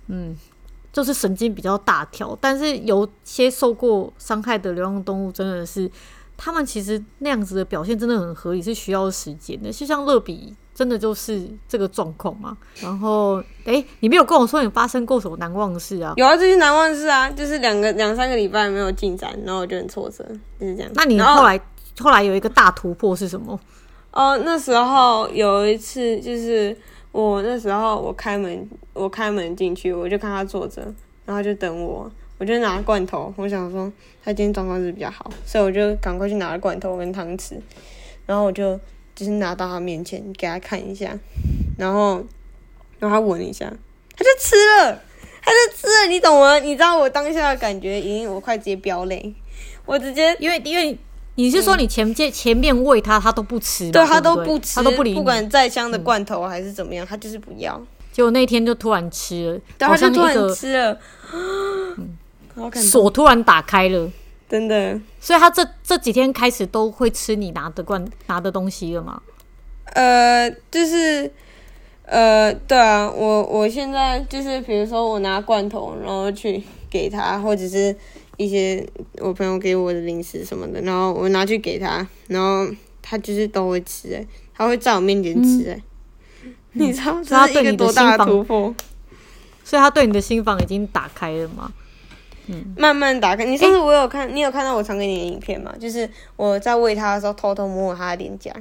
[0.08, 0.36] 嗯。
[0.90, 5.88] 就是神经比较大条，但是有些受过伤害的流浪动物，真的是
[6.36, 9.70] 他们其实那样子的表现真的很合理，是需要时间的。
[9.70, 12.56] 就像乐比，真的就是这个状况嘛。
[12.80, 16.12] 然后，哎、欸，你没有跟我说你发生过什么难忘的事啊？
[16.16, 20.24] 有啊，最近难忘的事啊，就是两个两三个礼拜没有进展，然后我就很挫折，
[20.60, 20.90] 就是这样。
[20.94, 21.60] 那你后来
[21.98, 23.58] 后来有一个大突破是什么？
[24.12, 26.76] 哦，那时候有一次就是。
[27.10, 30.82] 我那时候我开门，我开门进去，我就看他坐着，
[31.24, 33.90] 然后就等我，我就拿罐头，我想说
[34.22, 37.54] 他今天状况是比较好，所以我就赶快去拿了罐头跟汤匙，
[38.26, 38.78] 然后我就
[39.18, 41.12] 就是拿到他面前给他看一下，
[41.76, 42.24] 然后
[43.00, 43.66] 然后他闻一下，
[44.16, 45.02] 他就吃了，
[45.42, 46.60] 他就吃了，你懂吗？
[46.60, 49.34] 你知道我当下的感觉，已经我快直接飙泪，
[49.84, 50.96] 我直接因为因为。
[51.34, 53.92] 你是说你前前前面喂他，他都不吃？
[53.92, 55.14] 对，他都不吃，他都不理。
[55.14, 57.80] 不管再香的罐头还是怎么样，他就是不要。
[58.10, 60.98] 结果那天就突然吃了，对，它就突然吃了，
[62.74, 64.10] 锁突然打开了，
[64.48, 65.00] 真的。
[65.20, 69.20] 所以他这这几天开始都会吃你拿的罐拿的东西了吗？
[69.94, 71.30] 呃，就是
[72.04, 77.94] 呃，对啊，我我现在就是比如说我拿罐头，然后去给他，或者是。
[78.38, 85.82] 一些我朋友给我的零食什么的，然后我拿去给他，然后他就是都会吃诶，他会在我面前吃诶，
[86.44, 86.54] 嗯、
[86.86, 88.72] 你知道这是一个多大的突破？
[89.64, 91.72] 所以他对你的心房已经打开了吗？
[92.48, 93.44] 嗯，慢慢打开。
[93.44, 95.74] 你上次我有看，欸、你有看到我传给你的影片吗？
[95.78, 98.52] 就是我在喂它的时候，偷偷摸摸它的脸颊，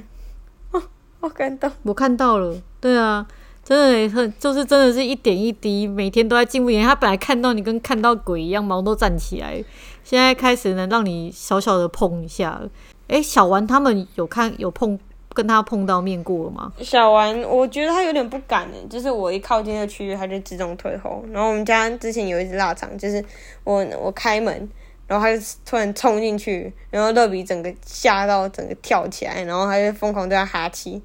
[0.72, 0.82] 哦，
[1.20, 1.70] 好感动。
[1.82, 3.26] 我看到了，对啊。
[3.64, 6.70] 真的很，就是真的是一点一滴，每天都在进步。
[6.80, 9.62] 它本来看到你跟看到鬼一样，毛都站起来，
[10.02, 12.62] 现在开始能让你小小的碰一下。
[13.08, 14.98] 哎，小丸他们有看有碰
[15.38, 16.72] 跟他碰到面过了吗？
[16.80, 21.24] 小丸，我觉得他有点不敢诶，就是我一靠近那个区域，他就自动退后。
[21.30, 23.24] 然后我们家之前有一只腊肠，就是
[23.62, 24.68] 我我开门，
[25.06, 31.00] 然后他就突然冲进去，然后乐比整个吓到整个跳起来，然后他就疯狂对他哈气。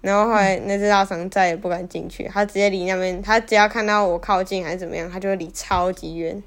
[0.00, 6.40] 然后后来那只腊肠再也不敢进去，他直接离那边，他只要看到我靠近还是怎么样，他就会离超级远。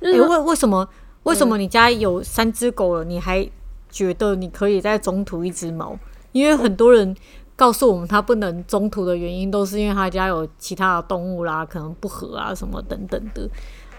[0.00, 0.88] 哎，为为什么
[1.24, 3.46] 为什么你家有三只狗了，你还
[3.90, 5.98] 觉得你可以在中途一只猫？
[6.32, 7.14] 因为很多人
[7.56, 13.48] 告诉我们，他不能中途的原因都是因为他家有其他的动物啦，可能不合啊什么等等的。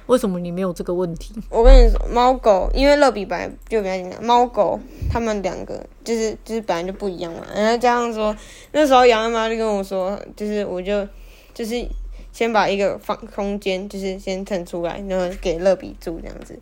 [0.07, 1.33] 为什么你没有这个问题？
[1.49, 4.77] 我跟你说，猫狗因为乐比本来就比较简单，猫狗
[5.09, 7.41] 他们两个就是就是本来就不一样嘛。
[7.55, 8.35] 然后加上说
[8.71, 11.07] 那时候杨妈妈就跟我说，就是我就
[11.53, 11.87] 就是
[12.33, 16.59] 先把一个放空间，就是先腾出来，然后给乐比住这样子。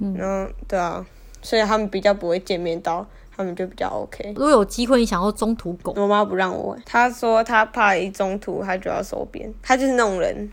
[0.00, 1.06] 嗯，然后对啊，
[1.42, 3.06] 所以他们比较不会见面到。
[3.36, 4.32] 他们就比较 OK。
[4.34, 6.76] 如果有机会，你想要中途狗，我妈不让我。
[6.84, 9.54] 她说她怕一中途，她就要收编。
[9.62, 10.50] 她就是那种人，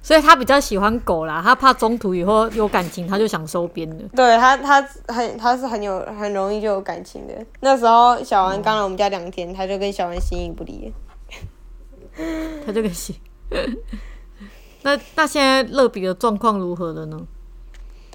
[0.00, 1.42] 所以她比较喜欢狗啦。
[1.42, 4.04] 她怕中途以后有感情，她就想收编了。
[4.14, 7.34] 对她，她很，她是很有很容易就有感情的。
[7.58, 10.94] 那时候小丸刚来我们家两天，她就跟小丸形影不离。
[12.64, 13.16] 她就跟形。
[14.82, 17.26] 那那现在乐比的状况如何了呢？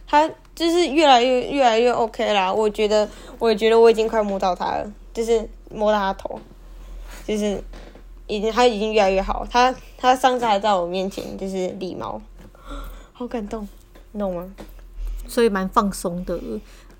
[0.06, 6.40] 他就是越来越越来越 OK 啦，我觉得，我也觉得我已经快摸到他了，就是摸到他头，
[7.28, 7.60] 就是
[8.28, 9.46] 已经他已经越来越好。
[9.50, 12.22] 他他上次还在我面前就是理毛，
[13.14, 13.68] 好感动，
[14.12, 14.54] 你懂吗？
[15.28, 16.40] 所以蛮放松的。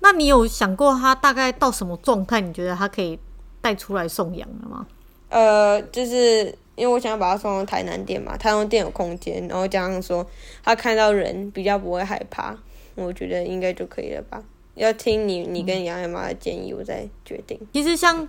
[0.00, 2.40] 那你有想过他大概到什么状态？
[2.40, 3.18] 你觉得他可以
[3.60, 4.86] 带出来送养了吗？
[5.28, 10.26] 呃，就是因为我想要把他送到台南店嘛，台南店有空间，然后加上说
[10.64, 12.56] 他看到人比较不会害怕。
[12.94, 14.42] 我觉得应该就可以了吧，
[14.74, 17.58] 要听你你跟杨爱妈的建议，我再决定。
[17.72, 18.28] 其实像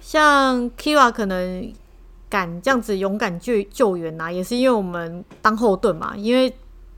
[0.00, 1.72] 像 Kira 可能
[2.28, 6.52] 敢这样子勇敢救救援呐、啊，也是因为我们当后盾嘛，因为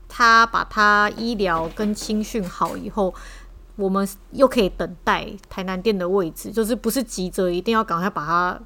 [0.07, 3.13] 他把他医疗跟青训好以后，
[3.75, 8.59] 我们又可以等待台南店的位置，就是不是急着一定要赶快把它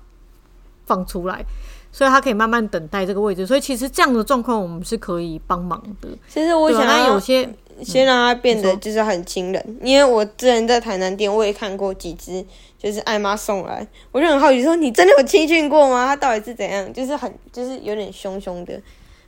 [0.85, 1.45] 放出来，
[1.91, 3.47] 所以他可以慢慢等待这个位置。
[3.47, 6.09] 所以其实这样的状况，我们是可以帮忙的。
[6.27, 7.49] 其实我想要有些
[7.83, 12.45] 先让它变得就是很亲人，嗯、因为我之前在台南店我也看过几只，
[12.77, 16.05] 就是爱妈送来，我就很好奇说，你真的有亲训过吗？
[16.05, 16.91] 它到底是怎样？
[16.93, 18.81] 就是很就是有点凶凶的，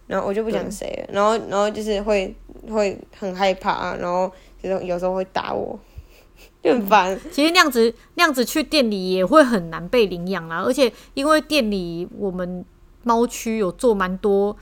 [0.08, 2.36] 然后我就不讲谁了，然后然后就是会
[2.70, 4.32] 会很害怕，然后。
[4.62, 5.80] 就是有时候会打我，
[6.62, 7.18] 就很烦。
[7.32, 12.66] 其实那样子那样子去店里也会很难被领养啦，而且因为店里我们
[13.04, 14.54] 猫区有做蛮多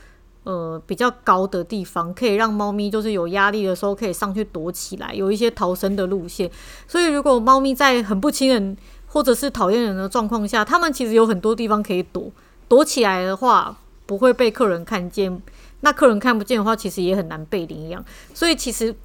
[0.47, 6.49] 呃比较高的地方，可以让猫咪就是有压力的时候可以上去躲起来，有一些逃生的路线。
[6.87, 12.31] 所以如果猫咪在很不亲人或者是讨厌人的状况下，它们其实有很多地方可以躲，
[12.67, 15.41] 躲起来的话不会被客人看见。
[15.81, 18.03] 那客人看不见的话，其实也很难被领养。
[18.33, 18.95] 所以其实。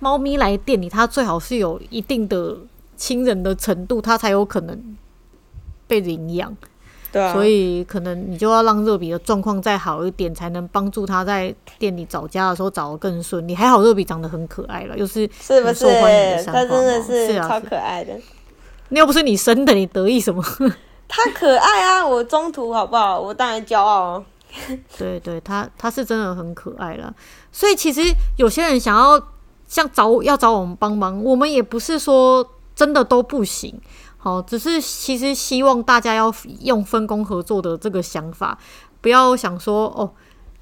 [0.00, 2.58] 猫咪来店里，它最好是有一定的
[2.94, 4.96] 亲人的程度，它才有可能
[5.86, 6.54] 被领养。
[7.14, 13.54] 对啊，所以可能你就要让热比的状况再好一点，才能帮助他在店里找家的时候找得更顺利。
[13.54, 15.86] 还好热比长得很可爱了，又是是不是？
[16.44, 18.12] 他真的是超可爱的。
[18.88, 20.42] 那又不是你生的，你得意什么？
[21.06, 22.04] 他可爱啊！
[22.04, 23.20] 我中途好不好？
[23.20, 24.22] 我当然骄傲。
[24.98, 27.14] 对对，他他是真的很可爱了。
[27.52, 28.00] 所以其实
[28.36, 29.22] 有些人想要。
[29.66, 32.46] 像找要找我们帮忙，我们也不是说
[32.76, 33.74] 真的都不行，
[34.24, 38.58] 好，只是其实希望大家要用分工合作的这个想法，
[39.02, 40.10] 不要想说哦，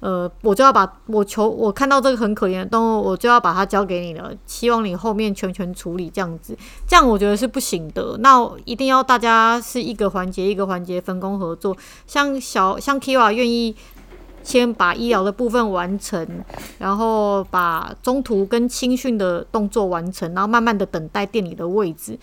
[0.01, 8.17] 呃，我就要把我求我看到这个很可怜的动物，我就要把它交给你了，希望你后面全权处理这样子，这样我觉得是不行的。
[8.19, 13.73] 那一定要大家是一个环节一个环节分工合作，像小像 Kira 愿意。
[14.45, 16.43] 先把医疗的部分完成，
[16.77, 22.19] 然后把中途跟青训的动作完成，然后慢慢的等待店里的位置，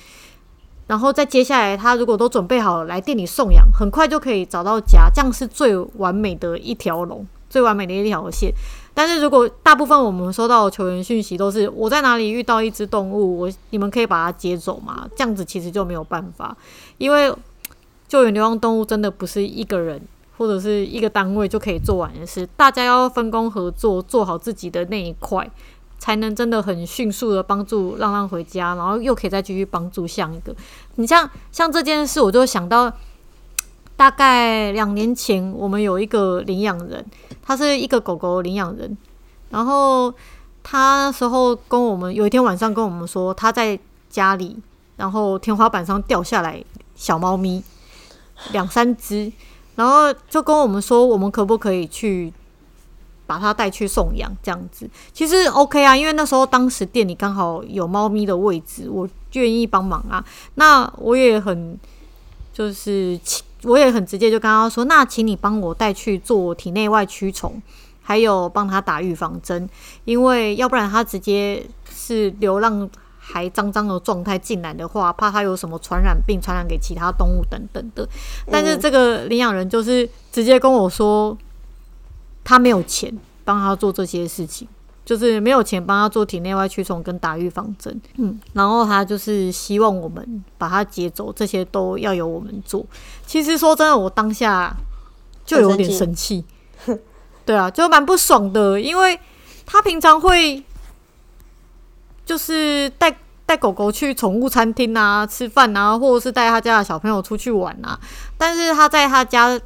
[0.90, 8.53] 然后再接下来他如果都准备好来店里送养，很快就可以找到家，这样是最完美的一条龙，最完美的一条线。
[8.92, 15.09] 但是如果大部分我们收到的求援讯息都是我在哪里遇到一只动物，我你们可以把它接走吗？
[15.14, 16.57] 这样子其实就没有办法，
[16.98, 17.33] 因为
[18.09, 20.03] 救援流浪动物真的不是一个人。
[20.40, 25.46] 或者是一个单位就可以做完的事，大家要分工合作，做好自己的那一块，
[26.01, 30.53] 才能真的很迅速的帮助浪浪回家，然后又可以再继续帮助下一个。
[30.97, 32.93] 你像像这件事，我就想到
[33.97, 37.05] 大概两年前，我们有一个领养人，
[37.43, 38.97] 他是一个狗狗领养人，
[39.51, 40.13] 然后
[40.63, 44.57] 他那时候跟我们有一天晚上跟我们说，他在家里，
[44.97, 46.65] 然后天花板上掉下来
[46.97, 47.63] 小猫咪
[48.53, 49.31] 两三只。
[49.77, 52.31] 然后就跟我们说，我们可不可以去
[53.31, 54.29] 把它带去送养？
[54.43, 60.25] 这样子其实 OK 啊，因为那时候当时店里刚好有猫咪的位置，我愿意帮忙啊。
[60.57, 61.79] 那我也很
[62.53, 63.16] 就是，
[63.62, 67.62] 我也很直接就跟他说，那请你帮我带去做体内外驱虫，
[68.03, 69.69] 还有帮他打预防针，
[70.05, 72.90] 因为要不然他直接是流浪。
[73.33, 78.05] 还脏脏的状态进来的话，怕他有什么传染病传染给其他动物等等的。
[78.51, 81.38] 但是这个领养人就是直接跟我说，
[82.51, 84.67] 他没有钱帮他做这些事情，
[85.05, 88.01] 就是没有钱帮他做体内外驱虫跟打预防针。
[88.17, 92.85] 嗯，然后他就是希望我们把他接走，这些都要由我们做。
[93.25, 94.77] 其实说真的，我当下
[95.47, 96.45] 就有点生气，
[97.47, 99.21] 对啊，就蛮不爽的，因为
[99.65, 100.65] 他平常会。
[102.27, 107.99] 就是带带狗狗去宠物餐厅啊，吃饭啊，或者是带他家的小朋友出去玩啊。
[108.39, 109.61] 但是他在他家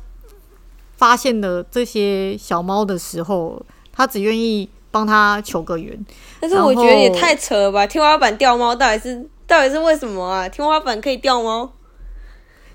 [1.05, 3.61] 发现了这些小猫的时候，
[3.93, 5.95] 他只愿意帮他求个援。
[6.41, 7.87] 但是我觉得也太扯了吧！
[7.87, 10.49] 天花板掉猫到底是到底是为什么啊？
[10.49, 11.71] 天花板可以掉猫？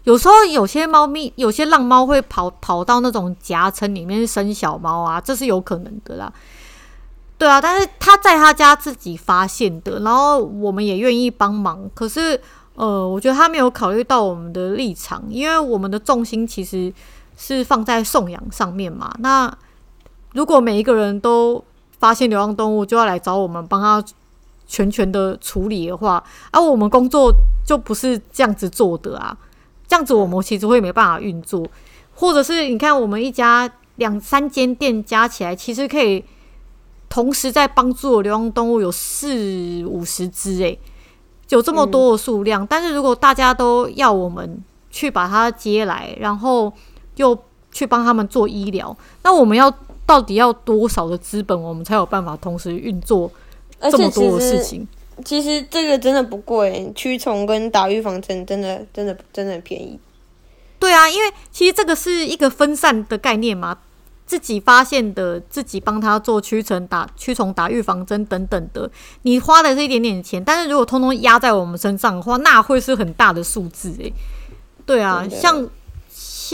[0.03, 6.32] 有时候有些猫咪，有些浪猫会跑跑到那种夹层里面生小猫啊，这是有可能的啦。
[7.39, 11.89] 对啊，但是他在他家自己发现的，然后我们也愿意帮忙。
[11.95, 12.39] 可是，
[12.75, 16.93] 呃，我觉得他没有考虑到我们的立场，因为我们的重心其实
[17.39, 19.11] 是放在送养上面嘛。
[19.17, 19.51] 那
[20.33, 21.63] 如果每一个人都
[21.97, 24.03] 发现流浪动物就要来找我们帮他
[24.67, 27.33] 全权的处理的话，而、啊、我们工作
[27.65, 29.35] 就不是这样子做的啊。
[29.87, 31.65] 这样子我们其实会没办法运作，
[32.13, 36.23] 或者是你看我们一家两三间店加起来，其实可以。
[37.11, 40.79] 同时在帮助流浪动物有四五十只，诶，
[41.49, 42.63] 有这么多的数量。
[42.63, 42.67] 嗯。
[42.69, 46.71] 但是如果大家都要我们去把它接来，然后
[47.20, 47.38] 又
[47.72, 49.72] 去帮他们做医疗，那我们要
[50.05, 53.30] 到底要多少的资本，我们才有办法同时运作
[53.91, 54.88] 这么多的事情？
[55.26, 59.99] 其实这个真的不贵，驱虫跟打预防针真的真的真的很便宜。
[60.80, 63.78] 对啊，因为其实这个是一个分散的概念嘛，
[64.26, 68.89] 自己发现的，自己帮他做驱虫、打驱虫、打预防针等等的，
[69.24, 74.13] 你花的是一点点钱，但是如果通通压在我们身上的话，那会是很大的数字诶。
[74.86, 75.70] 对啊，像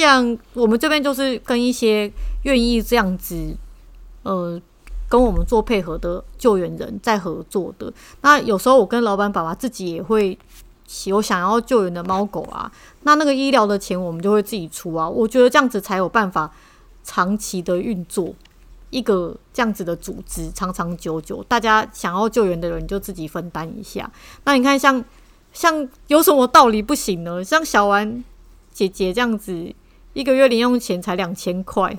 [0.03, 2.11] 像我们这边就是跟一些
[2.43, 3.55] 愿意这样子，
[4.23, 4.61] 呃。
[5.07, 10.37] 跟我们做配合的救援人在合作的，那有时候我跟老板爸爸自己也会
[11.05, 12.69] 有想要救援的猫狗啊，
[13.03, 15.07] 那那个医疗的钱我们就会自己出啊。
[15.07, 16.51] 我觉得这样子才有办法
[17.03, 18.33] 长期的运作
[18.89, 24.11] 一个这样子的组织，长长久久，大家想要救援的人就自己分担一下。
[24.43, 25.05] 那你看像，
[25.53, 27.43] 像有什么道理不行呢？
[27.43, 28.23] 像小丸
[28.73, 29.71] 姐姐这样子，
[30.15, 31.95] 一个月零用钱才两千块，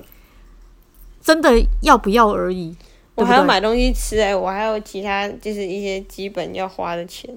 [1.21, 2.75] 真的要不要而已。
[3.15, 7.33] 我还要买东西吃哎、欸，我还有其他就是一些基本要花的钱。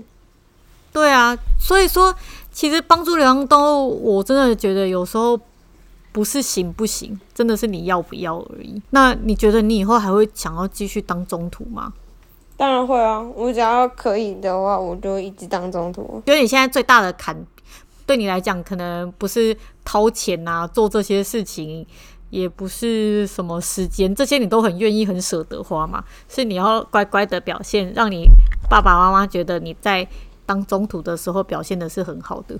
[0.92, 2.12] 对啊，所以说
[2.50, 5.38] 其实帮助流浪动物，我真的觉得有时候
[6.12, 8.82] 不是行不行，真的是你要不要而已。
[8.90, 11.92] 那你觉得你以后还会想要继续当中途吗？
[12.56, 16.22] 当然会啊，我只要可以的话，我就一直当中途。
[16.26, 17.34] 觉得你现在最大的坎，
[18.10, 21.86] 对你来讲可能不是掏钱啊，做这些事情。
[22.30, 26.04] 也不是什么时间，这些你都很愿意、很舍得花嘛。
[26.28, 28.24] 是你要乖乖的表现，让你
[28.68, 30.06] 爸爸妈妈觉得你在
[30.46, 32.56] 当中途的时候表现的是很好的。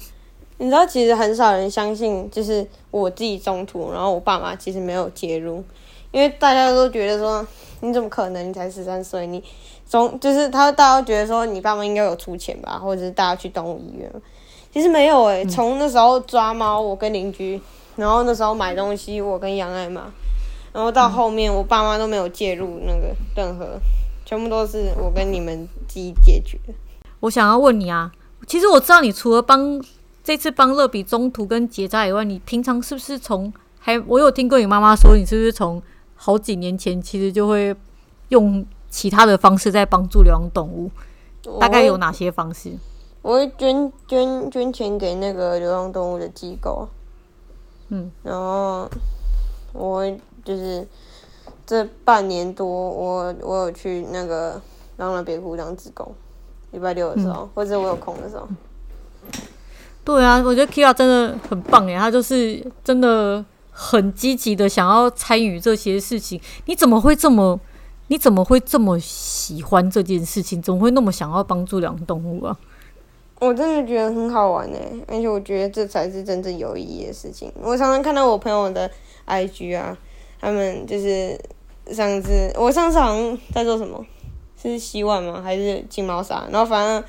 [0.59, 5.65] 你知道，其实很少人相信，就是我自己中途，然后我爸妈其实没有介入，
[6.11, 7.47] 因为大家都觉得说，
[7.81, 8.49] 你怎么可能？
[8.49, 9.43] 你才十三岁，你
[9.89, 14.11] 中就是他大家都觉得说，你爸妈应该有出钱吧，或者是大家去动物医院。
[14.73, 17.61] 其实没有诶、欸，从那时候抓猫，我跟邻居。
[17.97, 20.11] 然后那时候买东西，我跟杨爱嘛，
[20.73, 23.79] 然后到后面我爸妈都没有介入那个任何，
[24.25, 26.59] 全部都是我跟你们自己解决。
[27.18, 28.11] 我想要问你啊，
[28.47, 29.79] 其实我知道你除了帮
[30.25, 35.83] 这次帮乐比中途跟结扎以外，你平常是不是从还我有听过你妈妈说，你是不是从
[36.14, 37.75] 好几年前其实就会
[38.29, 40.91] 用其他的方式在帮助流浪动物？
[41.59, 42.73] 大概有哪些方式？
[43.23, 46.89] 我会捐捐捐钱给那个流浪动物的机构。
[47.89, 48.89] 嗯，然后
[49.73, 50.09] 我
[50.45, 50.87] 就是
[51.66, 54.61] 这半年多，我我有去那个
[54.97, 56.14] 浪浪别哭当志工，
[56.71, 58.49] 礼拜六的时候，嗯、或者我有空的时候。
[60.03, 66.41] 对啊，我觉得 Kira 真的很棒诶，他就是真的很积极的想要参与这些事情。
[66.64, 67.61] 你怎么会这么？
[68.09, 70.61] 你怎么会这么喜欢这件事情？
[70.61, 72.57] 怎么会那么想要帮助流浪动物啊？
[73.41, 77.51] 我真的觉得很好玩哎，而且我觉得这才是真正有意义的事情。
[77.62, 78.88] 我常常看到我朋友的
[79.26, 79.97] IG 啊，
[80.38, 81.41] 他们就是
[81.91, 84.05] 上次我上次好像在做什么，
[84.61, 85.41] 是洗碗吗？
[85.43, 86.47] 还是清猫砂？
[86.53, 87.03] 然后反正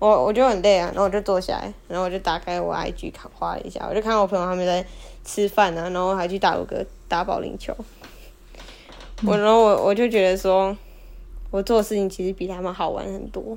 [0.00, 4.84] 我我就很累啊，然后我就坐下来，然后我就打开我 IG 看，滑了一下，我就看到我朋友他们在
[5.24, 7.72] 吃饭啊，然后还去打个打保龄球。
[9.24, 10.76] 我然后我我就觉得说，
[11.52, 13.56] 我做的事情其实比他们好玩很多。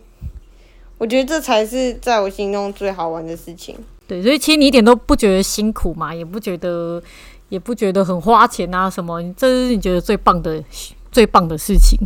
[1.00, 3.76] 我觉得这才是在我心中最好玩的事情。
[4.08, 7.02] 对，所以其实你一点都不觉得辛苦嘛，也不觉得，
[7.50, 9.24] 也不觉得很花钱啊什么。
[9.34, 10.64] 这是你觉得最棒的、
[11.12, 11.98] 最棒的事情。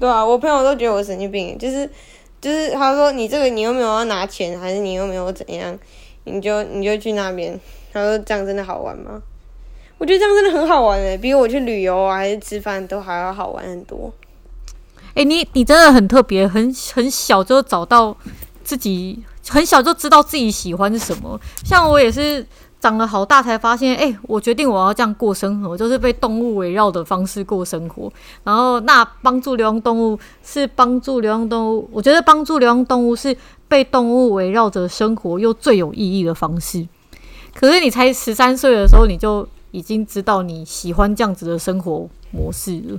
[0.00, 1.88] 对啊，我朋友都觉得我神经病，就是
[2.40, 5.78] 就是他说你这个你又没有要拿钱，还是你又没有怎样，
[6.24, 7.58] 你就你就去那边。
[7.92, 9.22] 他说这样真的好玩吗？
[9.98, 14.12] 我觉得这样真的很好玩诶，比我去旅游啊还是吃饭都还要好玩很多。
[15.14, 18.16] 哎、你你真的很特别，很很小就找到
[18.62, 21.40] 自己，很小就知道自己喜欢什么。
[21.64, 22.44] 像我也是
[22.80, 28.12] 长了好大才发现，哎、我决定我要这样过生活，就是被动物围绕的方式过生活。
[28.42, 33.36] 然后，那帮助流浪动物是帮助流浪动物，我觉得帮助流浪动物是
[33.68, 36.86] 被动物围绕着生活又最有意义的方式。
[37.54, 42.98] 可是你才十三岁的时候，你就已经知道你喜欢这样子的生活模式了。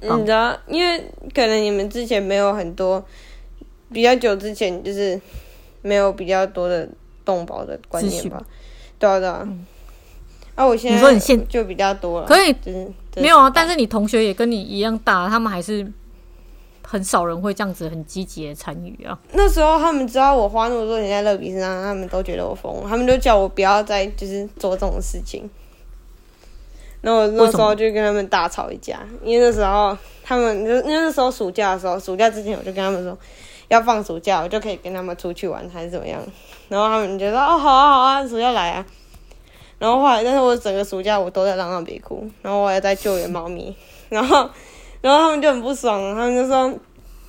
[0.00, 0.98] 你知道，因为
[1.34, 3.04] 可能你们之前没有很多，
[3.92, 5.20] 比较久之前就是
[5.82, 6.88] 没有比较多的
[7.24, 8.42] 动保的观念吧？
[8.98, 9.40] 对啊，对啊。
[9.44, 9.66] 嗯、
[10.54, 13.48] 啊，我现在你说你现就比较多了，可以，就是没有啊。
[13.48, 15.86] 但是你同学也跟你一样大，他们还是
[16.82, 19.18] 很少人会这样子很积极的参与啊。
[19.32, 25.48] 那时候他们知道我花那么多钱在乐比身上，他们都觉得我疯，他们都叫我不要再就是做这种事情。
[27.00, 33.16] 然后我那时候就跟他们大吵一架，因为那时候他们就因为那时候暑假的时候，暑假之前我就跟他们说
[33.68, 36.20] 要放暑假，我就可以跟他们出去玩还是怎么样。
[36.68, 38.84] 然后他们觉得哦好啊好啊，暑假来啊。
[39.78, 43.72] 然后后来，但是我整个暑假我都在浪浪别哭，然后我也在救援猫咪。
[44.08, 44.50] 然后
[45.00, 46.74] 然后他们就很不爽，他们就说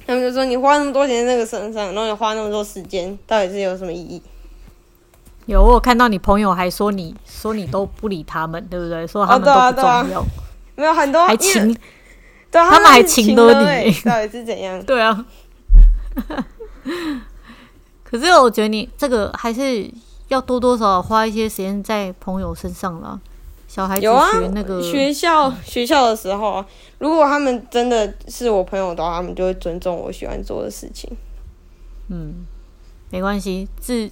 [0.08, 4.22] 他们就说你花那么多钱在那个身上，然后你花那么多时间，到底是有什么意义？
[5.54, 9.06] 有我有看到你朋友还说你说你都不理他们，对不对？
[9.08, 10.26] 说他们都不重要，哦啊啊、
[10.76, 11.74] 没有很多还请，
[12.52, 14.82] 对他们还请了你，到底是怎样？
[14.86, 15.26] 对啊。
[18.04, 19.90] 可是我觉得你这个还是
[20.30, 23.20] 要多多少少花一些时间在朋友身上了。
[23.68, 26.66] 小孩子学那个、啊、学校学校的时候啊，
[26.98, 31.08] 如果他们真的是我朋友的话，他们就会尊重我喜欢做的事情。
[32.08, 32.34] 嗯，
[33.12, 34.10] 没关系，自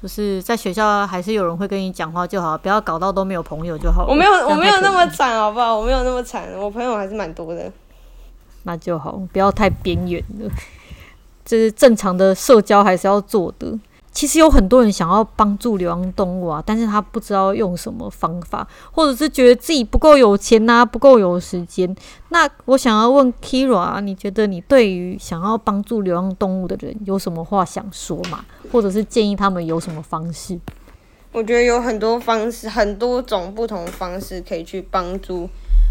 [0.00, 4.06] 就是在学校还是有人会跟你讲话就好，不要搞到都没有朋友就好。
[4.06, 5.76] 我没有，我没有那么惨，好不好？
[5.78, 7.72] 我没有那么惨，我朋友还是蛮多的。
[8.64, 10.50] 那就好，不要太边缘了。
[11.44, 13.78] 这是正常的社交还是要做的。
[14.16, 21.94] 其实有很多人想要帮助流浪动物啊，但是他不知道用什么方法，或者是觉得自己不够有钱呐、啊，不够有时间。
[22.30, 28.42] 那我想要问 Kira，你觉得你对于想要帮助流浪动物的人有什么话想说吗？
[28.72, 30.58] 或者是建议他们有什么方式？
[31.32, 35.46] 我觉得有很多方式，很多种不同方式可以去帮助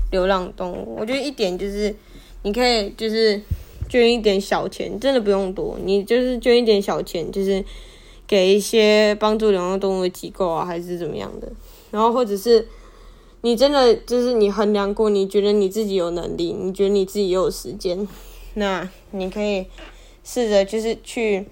[0.09, 0.95] 流浪动物。
[0.99, 1.95] 我觉得一点就是，
[2.41, 3.39] 你可以就是
[3.87, 7.63] 捐一点小钱，真的不用多，你就是捐一点小钱，就是。
[8.27, 11.51] 给一些帮助流浪动物的机构啊，还是怎么样的？
[11.91, 12.67] 然后或者是
[13.41, 18.07] 你真的就是你衡量过，你觉得你自己有能力，你觉得你自己有时间，
[18.55, 19.67] 那你可以
[20.23, 21.45] 试着就是去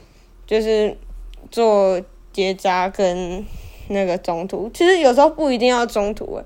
[0.47, 0.97] 就是
[1.51, 2.01] 做
[2.33, 3.45] 结扎跟
[3.89, 4.69] 那个中途。
[4.73, 6.45] 其实有时候不一定要中途诶，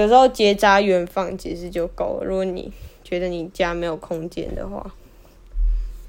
[0.00, 2.24] 有时候结扎远放其实就够了。
[2.24, 2.72] 如果你
[3.04, 4.94] 觉得你家没有空间的话，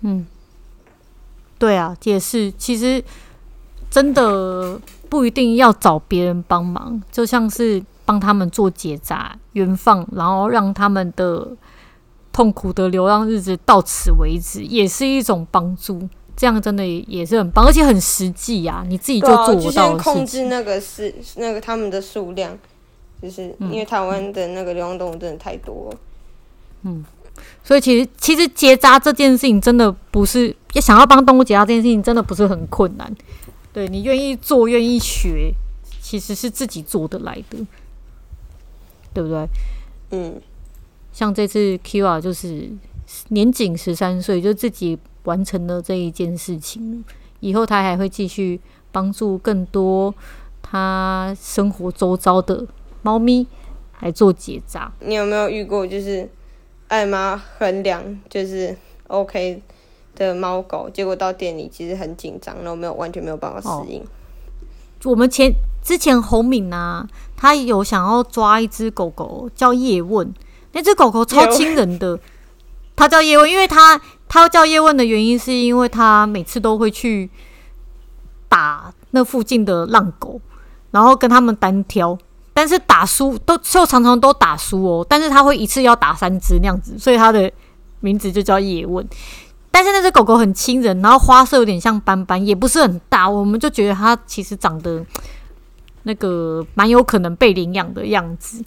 [0.02, 0.26] 嗯，
[1.60, 3.04] 对啊，也是，其实。
[3.90, 4.80] 真的
[5.10, 11.48] 不一定要找别人帮忙，就像是帮他们做结扎、原放，然后让他们的
[12.32, 16.08] 痛苦的流浪日子到此为止，也是一种帮助。
[16.38, 18.88] 这样真的也是很棒，而且很实际呀、啊！
[18.88, 22.58] 你自己就做不到、啊、控制那个是那个他们的数量，
[23.22, 25.98] 就是因为台湾的那个流浪动物真的太多了。
[26.84, 27.04] 嗯，
[27.62, 33.14] 所以其实其实结扎这件事情真的不是要想要帮动物结扎这件事情真的不是很困难。
[33.80, 35.54] 对，你愿意做，愿意学，
[36.02, 37.66] 其实是自己做得来的，
[39.14, 39.48] 对不对？
[40.12, 40.42] 嗯，
[41.14, 42.70] 像这次 Kira 就是
[43.30, 47.06] 年仅十三岁，就自己完成了这一件事情。
[47.40, 48.60] 以后他还会继续
[48.92, 50.14] 帮助更多
[50.62, 52.68] 他生活周遭的
[53.02, 53.48] 猫咪
[54.02, 54.92] 来做结扎。
[55.00, 56.30] 你有没有遇过，就是
[56.90, 58.76] 爱妈衡量就是
[59.08, 59.62] OK？
[60.28, 64.02] 的猫狗，结果到店里其实很紧张，然后没有完全没有办法适应。
[64.02, 64.06] 哦、
[65.06, 65.52] 我们前
[65.82, 67.08] 之前洪敏啊，
[67.38, 70.32] 他有想要抓一只狗狗叫叶问，
[70.74, 72.20] 那只狗狗超亲人的，
[72.96, 77.30] 它叫叶问，因为它它叫叶问的原因是因为它每次都会去
[78.50, 80.40] 打那附近的浪狗，
[80.92, 82.18] 然后跟他们单挑，
[82.54, 87.50] 但是打输都就常常都打输哦，但是他会一次要打三只那样子，所以他的
[88.02, 89.08] 名字就叫叶问。
[89.72, 95.06] 但是那只狗狗很亲人，然后花色有点像斑斑，也不是很大，我们就觉得它其实长得
[96.04, 98.64] 那个蛮有可能被领养的样子，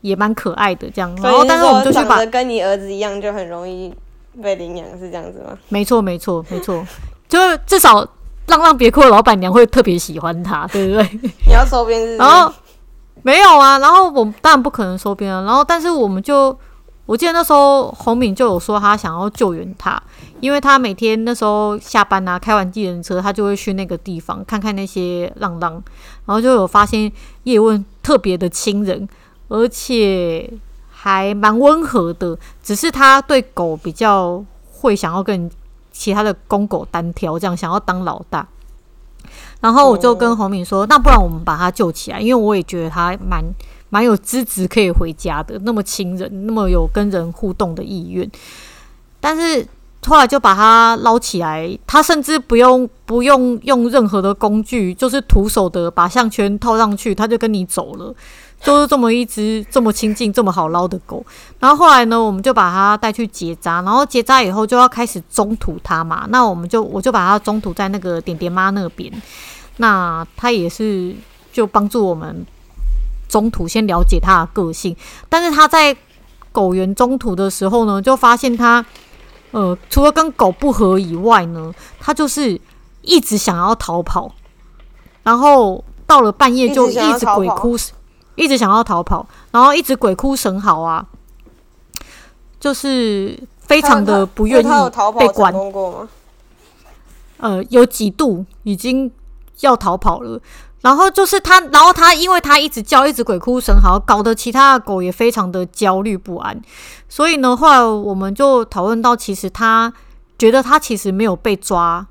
[0.00, 1.14] 也蛮可爱的这样。
[1.22, 3.94] 然后，但是我们就去把跟你儿子一样，就很容易
[4.42, 5.56] 被领养，是这样子吗？
[5.68, 6.84] 没错，没错，没错，
[7.28, 8.00] 就至少
[8.46, 11.20] 浪浪别哭的老板娘会特别喜欢它，对不对？
[11.46, 12.16] 你要收编是？
[12.16, 12.52] 然后
[13.22, 16.58] 没有啊，然后我们当然不可能收编了，然后但是我们就。
[17.08, 19.98] 我记得那时候洪敏就有说他想要救援他，
[20.40, 25.72] 因为他每天那时候下班啊，开完计程车，他就会去那个地方看看那些浪浪，
[26.26, 27.10] 然后就有发现
[27.44, 29.08] 叶问特别的亲人，
[29.48, 30.52] 而且
[30.90, 35.50] 还蛮温和的，只是他对狗比较会想要跟
[35.90, 38.46] 其他的公狗单挑，这样想要当老大。
[39.60, 43.42] 然后我就跟洪敏说，那不然我们把他救起来，因为我也觉得他蛮。
[43.90, 48.30] 蛮有资质可以回家的，那么亲人，那么有跟人互动的意愿，
[49.20, 49.66] 但是
[50.06, 58.14] 后来就把它捞起来，他甚至不用不用用任何的工具，就是徒手的把项圈套上去，他就跟你走了，
[58.62, 61.24] 就是这么一只这么亲近、这么好捞的狗。
[61.58, 69.12] 然后后来呢，我们就把它带去结扎，然后结扎以后就要开始中途它嘛，那我们就我就把它中途在那个点点妈那边，
[69.78, 71.14] 那它也是
[71.52, 72.46] 就帮助我们。
[73.28, 74.96] 中途先了解他的个性，
[75.28, 75.96] 但是他在
[76.50, 78.84] 狗园中途的时候呢，就发现他，
[79.50, 82.58] 呃，除了跟狗不合以外呢，他就是
[83.02, 84.32] 一直想要逃跑，
[85.22, 87.76] 然后到了半夜就一直鬼哭，
[88.34, 91.06] 一直想要逃跑，然后一直鬼哭神嚎啊，
[92.58, 94.78] 就是非常的不愿意被关。
[94.78, 96.08] 他有逃跑成功过吗？
[97.36, 99.12] 呃，有几度已经
[99.60, 100.40] 要逃跑了。
[100.80, 106.62] 然后就是他，然后他因为他一直叫，一直鬼哭神嚎，搞得其他的狗也非常的焦虑不安。
[107.08, 109.92] 所以呢，后来我们就讨论到，其实他
[110.38, 112.06] 觉得他其实没有被抓，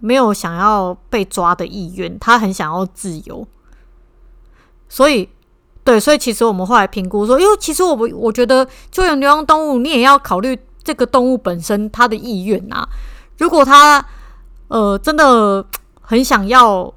[0.00, 3.46] 没有想要被抓的意愿，他很想要自由。
[4.88, 5.28] 所以，
[5.84, 12.88] 对，所以其实我们后来评估说，因为其实我们我觉得救援流浪动物，你也要考虑这个动物本身它的意愿啊。
[13.38, 14.04] 如果它
[14.66, 15.64] 呃真的
[16.00, 16.92] 很想要。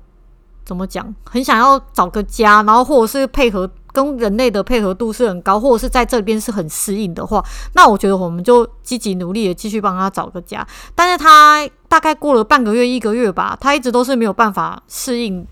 [0.72, 1.14] 怎么讲？
[1.26, 7.44] 很想要找个家，然后或者是配合跟人类的配合度是很高，或者是在这边是很适应的话，
[7.74, 10.66] 那我觉得我们就积极努力的继续帮他找个家。
[10.96, 15.46] 但是他大概过了半个月、一个月吧，他一直都是没有办法适应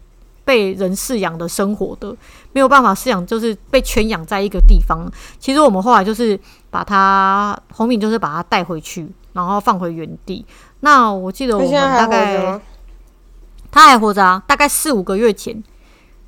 [0.46, 2.16] 被人饲养的生活的，
[2.54, 5.06] 没有办法饲养，就是被圈养在一个地方。
[5.38, 6.40] 其实我们后来就是
[6.70, 10.46] 把他红敏，就是把他带回去，然后放回原地。
[10.80, 12.58] 那我记得我们大概。
[13.72, 15.64] 他还活着啊，大概四五个月前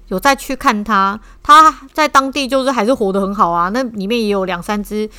[0.08, 3.70] 有再去看他，他在当地就是还是活得很好啊。
[3.70, 5.10] 那里面也有两三只，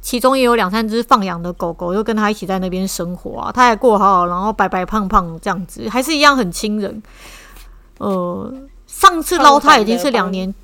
[0.00, 3.52] 其中也有两三只放养的狗狗，就跟他一起在那边生活啊。
[3.52, 7.02] 他还过好好，然后白白胖胖这样子，还是一样很亲人。
[7.98, 8.52] 呃，
[8.86, 10.54] 上次捞他已经是两年，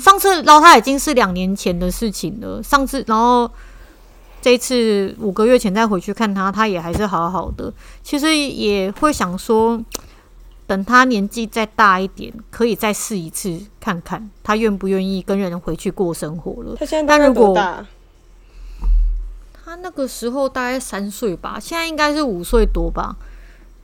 [0.00, 2.62] 上次捞他已经是两年前的事情了。
[2.62, 3.50] 上次然后。
[4.42, 7.70] 这一次五个月前再回去看他，他也还是好好的。
[8.02, 9.78] 其实也会想说，
[10.66, 16.74] 等他年纪再大一点，可以再试一次看看，他愿不愿意跟人回去过生活了。
[16.78, 17.84] 他现在多大？
[19.62, 23.14] 他那个时候大概三岁吧，现在应该是五岁多吧。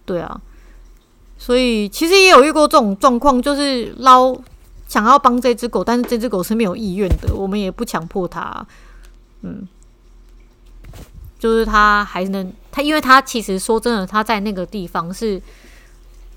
[0.06, 0.40] 对啊，
[1.36, 4.34] 所以其实也有遇过这种状况，就是捞
[4.88, 8.66] 想要帮这只狗，但是这只狗是没有意愿的，我们也不强迫他。
[9.42, 9.68] 嗯。
[11.46, 15.40] 就是他还能他，因为他其实说真的，他在那个地方是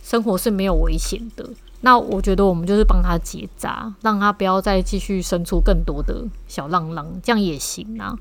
[0.03, 1.49] 生活是没有危险的。
[1.81, 8.15] 那我觉得我们就是帮他结扎，让他不要再继续生出更多的小浪浪，这样也行啊。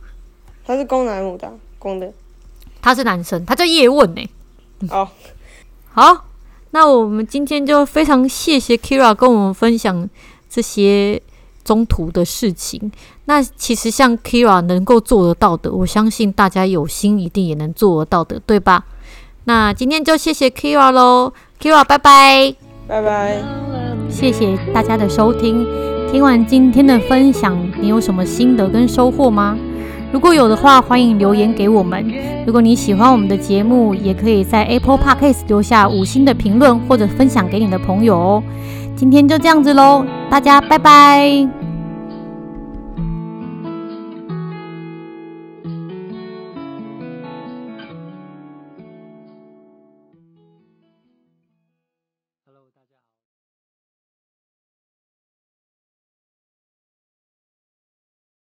[0.65, 1.53] 他是公男母的？
[1.79, 2.11] 公的。
[2.81, 4.27] 他是男生，他叫叶问呢。
[4.89, 5.07] 哦，
[5.93, 6.25] 好，
[6.71, 10.09] 那我们今天就非常谢谢 Kira 跟我们分享
[10.49, 11.21] 这些。
[11.69, 12.91] 中途的事情，
[13.27, 18.87] 那其实像 Kira 能够做得到的，我相信大家有心一定也能做得到的，对吧？
[19.45, 22.55] 那今天就谢谢 Kira 喽，Kira 拜拜，
[22.87, 23.37] 拜拜，
[24.09, 25.67] 谢谢大家的收听。
[26.11, 29.59] 听完今天的分享，你有什么心得跟收获吗？
[30.11, 32.03] 如果有的话，欢迎留言给我们。
[32.47, 38.43] 如果你喜欢我们的节目，也可以在 Apple Podcast 留下五星的评论，或者分享给你的朋友哦。
[38.97, 41.58] 今天就这样子喽，大家拜拜。